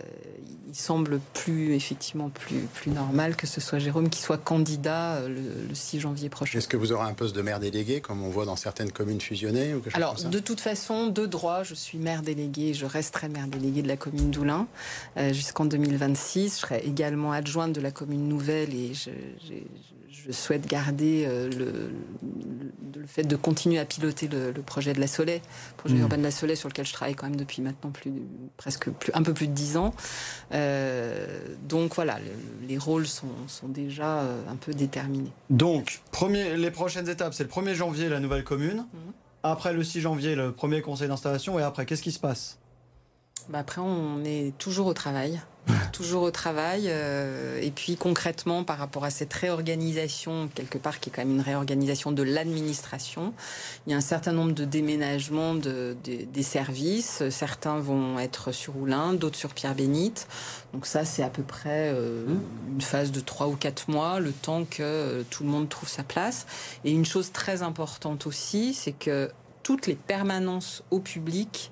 il 0.70 0.76
semble 0.76 1.20
plus 1.34 1.74
effectivement 1.74 2.28
plus 2.28 2.60
plus 2.74 2.90
normal 2.90 3.34
que 3.34 3.46
ce 3.46 3.60
soit 3.60 3.78
Jérôme 3.78 4.08
qui 4.08 4.20
soit 4.20 4.38
candidat 4.38 5.16
euh, 5.16 5.28
le, 5.68 5.74
6 5.74 6.00
janvier 6.00 6.28
prochain. 6.28 6.58
Est-ce 6.58 6.68
que 6.68 6.76
vous 6.76 6.92
aurez 6.92 7.08
un 7.08 7.12
poste 7.12 7.34
de 7.34 7.42
maire 7.42 7.60
délégué 7.60 8.00
comme 8.00 8.22
on 8.22 8.28
voit 8.28 8.44
dans 8.44 8.56
certaines 8.56 8.92
communes 8.92 9.20
fusionnées 9.20 9.74
ou 9.74 9.82
Alors 9.94 10.14
de 10.14 10.38
toute 10.38 10.60
façon, 10.60 11.08
de 11.08 11.26
droit, 11.26 11.62
je 11.62 11.74
suis 11.74 11.98
maire 11.98 12.22
délégué, 12.22 12.74
je 12.74 12.86
resterai 12.86 13.28
maire 13.28 13.48
délégué 13.48 13.82
de 13.82 13.88
la 13.88 13.96
commune 13.96 14.30
d'Oulin 14.30 14.66
euh, 15.16 15.32
jusqu'en 15.32 15.64
2026. 15.64 16.56
Je 16.56 16.60
serai 16.60 16.78
également 16.86 17.32
adjointe 17.32 17.72
de 17.72 17.80
la 17.80 17.90
commune 17.90 18.28
nouvelle 18.28 18.74
et 18.74 18.94
je, 18.94 19.10
je 19.48 19.54
souhaite 20.30 20.66
garder 20.66 21.24
euh, 21.26 21.48
le, 21.50 21.92
le, 23.00 23.06
fait 23.06 23.24
de 23.24 23.36
continuer 23.36 23.78
à 23.78 23.84
piloter 23.84 24.28
le, 24.28 24.52
projet 24.62 24.92
de 24.92 25.00
la 25.00 25.06
Soleil, 25.06 25.40
le 25.72 25.76
projet 25.76 25.94
mmh. 25.94 26.00
urbain 26.00 26.18
de 26.18 26.22
la 26.22 26.30
Soleil 26.30 26.56
sur 26.56 26.68
lequel 26.68 26.86
je 26.86 26.92
travaille 26.92 27.14
quand 27.14 27.26
même 27.26 27.36
depuis 27.36 27.62
maintenant 27.62 27.90
plus, 27.90 28.12
presque 28.56 28.90
plus, 28.90 29.10
un 29.14 29.22
peu 29.22 29.34
plus 29.34 29.48
de 29.48 29.52
dix 29.52 29.76
ans. 29.76 29.94
Euh, 30.52 31.26
donc 31.68 31.94
voilà, 31.94 32.18
les 32.68 32.78
rôles 32.78 33.06
sont, 33.06 33.26
sont 33.46 33.68
déjà 33.68 34.20
euh, 34.20 34.42
un 34.48 34.56
peu 34.56 34.72
déterminés. 34.72 35.32
Donc, 35.48 36.00
premier, 36.12 36.56
les 36.56 36.70
prochaines 36.70 37.08
étapes, 37.08 37.34
c'est 37.34 37.44
le 37.44 37.50
1er 37.50 37.74
janvier, 37.74 38.08
la 38.08 38.20
nouvelle 38.20 38.44
commune. 38.44 38.86
Mmh. 38.92 38.98
après 39.42 39.72
le 39.72 39.82
6 39.82 40.02
janvier, 40.02 40.34
le 40.34 40.52
premier 40.52 40.82
conseil 40.82 41.08
d'installation, 41.08 41.58
et 41.58 41.62
après, 41.62 41.86
qu'est-ce 41.86 42.02
qui 42.02 42.12
se 42.12 42.20
passe? 42.20 42.59
Bah, 43.48 43.58
après, 43.58 43.80
on 43.80 44.24
est 44.24 44.52
toujours 44.58 44.86
au 44.86 44.94
travail. 44.94 45.40
toujours 45.92 46.22
au 46.22 46.30
travail. 46.30 46.84
Euh, 46.86 47.60
et 47.60 47.70
puis 47.70 47.96
concrètement, 47.96 48.64
par 48.64 48.78
rapport 48.78 49.04
à 49.04 49.10
cette 49.10 49.32
réorganisation, 49.32 50.48
quelque 50.54 50.78
part 50.78 51.00
qui 51.00 51.10
est 51.10 51.12
quand 51.12 51.22
même 51.22 51.34
une 51.34 51.40
réorganisation 51.40 52.12
de 52.12 52.22
l'administration, 52.22 53.32
il 53.86 53.90
y 53.90 53.94
a 53.94 53.96
un 53.96 54.02
certain 54.02 54.32
nombre 54.32 54.52
de 54.52 54.64
déménagements 54.64 55.54
de, 55.54 55.96
des 56.04 56.42
services. 56.42 57.22
Certains 57.30 57.78
vont 57.78 58.18
être 58.18 58.52
sur 58.52 58.76
Oulin, 58.76 59.12
d'autres 59.14 59.38
sur 59.38 59.54
Pierre-Bénite. 59.54 60.26
Donc 60.72 60.86
ça, 60.86 61.04
c'est 61.04 61.22
à 61.22 61.30
peu 61.30 61.42
près 61.42 61.92
euh, 61.92 62.26
mmh. 62.26 62.72
une 62.74 62.80
phase 62.80 63.12
de 63.12 63.20
trois 63.20 63.48
ou 63.48 63.56
quatre 63.56 63.90
mois, 63.90 64.20
le 64.20 64.32
temps 64.32 64.64
que 64.64 64.82
euh, 64.82 65.22
tout 65.28 65.42
le 65.44 65.50
monde 65.50 65.68
trouve 65.68 65.88
sa 65.88 66.02
place. 66.02 66.46
Et 66.84 66.92
une 66.92 67.04
chose 67.04 67.32
très 67.32 67.62
importante 67.62 68.26
aussi, 68.26 68.74
c'est 68.74 68.92
que 68.92 69.30
toutes 69.62 69.86
les 69.86 69.94
permanences 69.94 70.82
au 70.90 71.00
public 71.00 71.70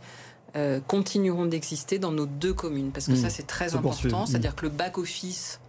euh, 0.56 0.80
continueront 0.86 1.46
d'exister 1.46 1.98
dans 1.98 2.12
nos 2.12 2.26
deux 2.26 2.54
communes. 2.54 2.90
Parce 2.90 3.06
que 3.06 3.16
ça, 3.16 3.28
hmm. 3.28 3.30
c'est 3.30 3.46
très 3.46 3.74
important. 3.74 4.22
Hmm. 4.22 4.26
C'est-à-dire 4.26 4.54
que 4.54 4.64
le 4.64 4.70
back-office, 4.70 5.60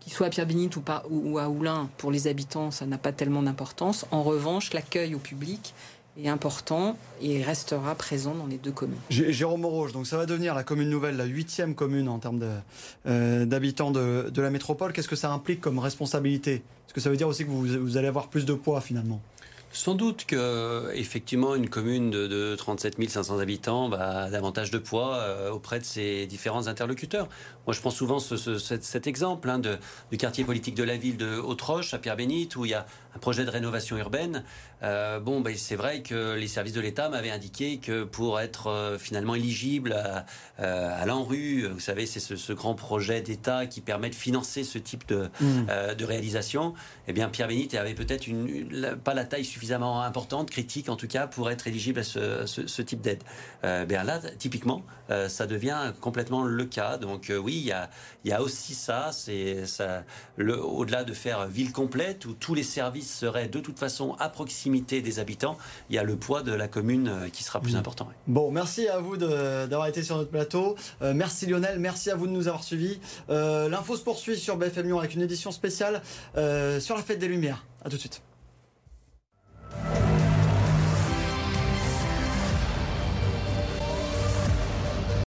qu'il 0.00 0.12
soit 0.12 0.26
à 0.26 0.30
Pierre-Bénite 0.30 0.76
ou, 0.76 0.82
ou 1.10 1.38
à 1.38 1.48
Oulin, 1.48 1.88
pour 1.98 2.10
les 2.10 2.26
habitants, 2.26 2.70
ça 2.70 2.86
n'a 2.86 2.98
pas 2.98 3.12
tellement 3.12 3.42
d'importance. 3.42 4.06
En 4.10 4.22
revanche, 4.22 4.72
l'accueil 4.72 5.14
au 5.14 5.18
public 5.18 5.74
est 6.22 6.28
important 6.28 6.96
et 7.22 7.42
restera 7.42 7.94
présent 7.94 8.34
dans 8.34 8.46
les 8.46 8.58
deux 8.58 8.72
communes. 8.72 8.98
Jérôme 9.08 9.60
Morouge, 9.60 9.92
donc 9.92 10.06
ça 10.06 10.16
va 10.16 10.26
devenir 10.26 10.54
la 10.54 10.64
commune 10.64 10.90
nouvelle, 10.90 11.16
la 11.16 11.24
huitième 11.24 11.74
commune 11.74 12.08
en 12.08 12.18
termes 12.18 12.44
euh, 13.06 13.44
d'habitants 13.46 13.92
de, 13.92 14.28
de, 14.28 14.42
la 14.42 14.50
métropole. 14.50 14.92
Qu'est-ce 14.92 15.08
que 15.08 15.16
ça 15.16 15.30
implique 15.30 15.60
comme 15.60 15.78
responsabilité? 15.78 16.54
Est-ce 16.54 16.94
que 16.94 17.00
ça 17.00 17.08
veut 17.10 17.16
dire 17.16 17.28
aussi 17.28 17.44
que 17.44 17.50
vous, 17.50 17.66
vous 17.66 17.96
allez 17.96 18.08
avoir 18.08 18.28
plus 18.28 18.44
de 18.44 18.54
poids 18.54 18.80
finalement? 18.80 19.20
Sans 19.78 19.94
doute 19.94 20.24
que 20.26 20.90
effectivement 20.92 21.54
une 21.54 21.68
commune 21.68 22.10
de, 22.10 22.56
37 22.56 23.08
500 23.08 23.38
habitants 23.38 23.92
a 23.92 24.28
davantage 24.28 24.72
de 24.72 24.78
poids 24.78 25.14
euh, 25.14 25.50
auprès 25.50 25.78
de 25.78 25.84
ses 25.84 26.26
différents 26.26 26.66
interlocuteurs. 26.66 27.28
Moi, 27.64 27.74
je 27.74 27.80
prends 27.80 27.90
souvent 27.90 28.18
cet, 28.18 29.06
exemple 29.06 29.48
hein, 29.48 29.60
du 29.60 30.16
quartier 30.16 30.42
politique 30.42 30.74
de 30.74 30.82
la 30.82 30.96
ville 30.96 31.16
de 31.16 31.38
Haute-Roche 31.38 31.94
à 31.94 31.98
Pierre-Bénite 31.98 32.56
où 32.56 32.64
il 32.64 32.72
y 32.72 32.74
a 32.74 32.86
projet 33.18 33.44
de 33.44 33.50
rénovation 33.50 33.96
urbaine. 33.96 34.44
Euh, 34.82 35.18
bon, 35.20 35.40
ben, 35.40 35.54
c'est 35.56 35.76
vrai 35.76 36.02
que 36.02 36.34
les 36.34 36.46
services 36.46 36.72
de 36.72 36.80
l'État 36.80 37.08
m'avaient 37.08 37.30
indiqué 37.30 37.78
que 37.78 38.04
pour 38.04 38.40
être 38.40 38.68
euh, 38.68 38.98
finalement 38.98 39.34
éligible 39.34 39.92
à, 39.92 40.24
euh, 40.60 41.02
à 41.02 41.04
l'ANRU, 41.06 41.66
vous 41.66 41.80
savez, 41.80 42.06
c'est 42.06 42.20
ce, 42.20 42.52
grand 42.52 42.74
projet 42.74 43.20
d'État 43.20 43.66
qui 43.66 43.80
permet 43.80 44.10
de 44.10 44.14
financer 44.14 44.64
ce 44.64 44.78
type 44.78 45.06
de, 45.08 45.28
mmh. 45.40 45.94
de 45.96 46.04
réalisation, 46.04 46.74
eh 47.06 47.12
bien, 47.12 47.28
Pierre 47.28 47.46
Bénite 47.46 47.74
avait 47.74 47.94
peut-être 47.94 48.26
une, 48.26 48.96
pas 49.04 49.14
la 49.14 49.24
taille 49.24 49.44
suffisamment 49.44 50.02
importante, 50.02 50.50
critique 50.50 50.88
en 50.88 50.96
tout 50.96 51.06
cas, 51.06 51.26
pour 51.26 51.50
être 51.50 51.66
éligible 51.68 52.00
à 52.00 52.02
ce, 52.02 52.46
ce, 52.46 52.82
type 52.82 53.00
d'aide. 53.00 53.22
bien 53.86 54.02
là, 54.02 54.20
typiquement, 54.38 54.82
ça 55.28 55.46
devient 55.46 55.92
complètement 56.00 56.42
le 56.42 56.64
cas. 56.64 56.96
Donc 56.96 57.30
oui, 57.30 57.54
il 57.56 57.66
y 57.66 57.72
a, 57.72 57.90
il 58.24 58.30
y 58.30 58.34
a 58.34 58.42
aussi 58.42 58.74
ça, 58.74 59.10
c'est 59.12 59.66
ça, 59.66 60.04
au-delà 60.38 61.04
de 61.04 61.12
faire 61.12 61.46
ville 61.46 61.72
complète 61.72 62.24
où 62.24 62.32
tous 62.32 62.54
les 62.54 62.62
services 62.62 63.07
serait 63.08 63.48
de 63.48 63.60
toute 63.60 63.78
façon 63.78 64.14
à 64.18 64.28
proximité 64.28 65.00
des 65.00 65.18
habitants, 65.18 65.58
il 65.90 65.96
y 65.96 65.98
a 65.98 66.02
le 66.02 66.16
poids 66.16 66.42
de 66.42 66.52
la 66.52 66.68
commune 66.68 67.08
euh, 67.08 67.28
qui 67.28 67.42
sera 67.42 67.60
plus 67.60 67.74
mm. 67.74 67.78
important. 67.78 68.08
Bon, 68.26 68.50
merci 68.50 68.88
à 68.88 68.98
vous 68.98 69.16
d'avoir 69.16 69.86
été 69.86 70.02
sur 70.02 70.16
notre 70.16 70.30
plateau. 70.30 70.76
Euh, 71.02 71.12
merci 71.14 71.46
Lionel, 71.46 71.78
merci 71.78 72.10
à 72.10 72.16
vous 72.16 72.26
de 72.26 72.32
nous 72.32 72.48
avoir 72.48 72.64
suivis. 72.64 73.00
Euh, 73.30 73.68
l'info 73.68 73.96
se 73.96 74.02
poursuit 74.02 74.36
sur 74.36 74.56
BFM 74.56 74.86
Lyon 74.86 74.98
avec 74.98 75.14
une 75.14 75.22
édition 75.22 75.50
spéciale 75.50 76.02
sur 76.34 76.96
la 76.96 77.02
fête 77.02 77.18
des 77.18 77.28
Lumières. 77.28 77.64
A 77.84 77.90
tout 77.90 77.96
de 77.96 78.00
suite. 78.00 78.22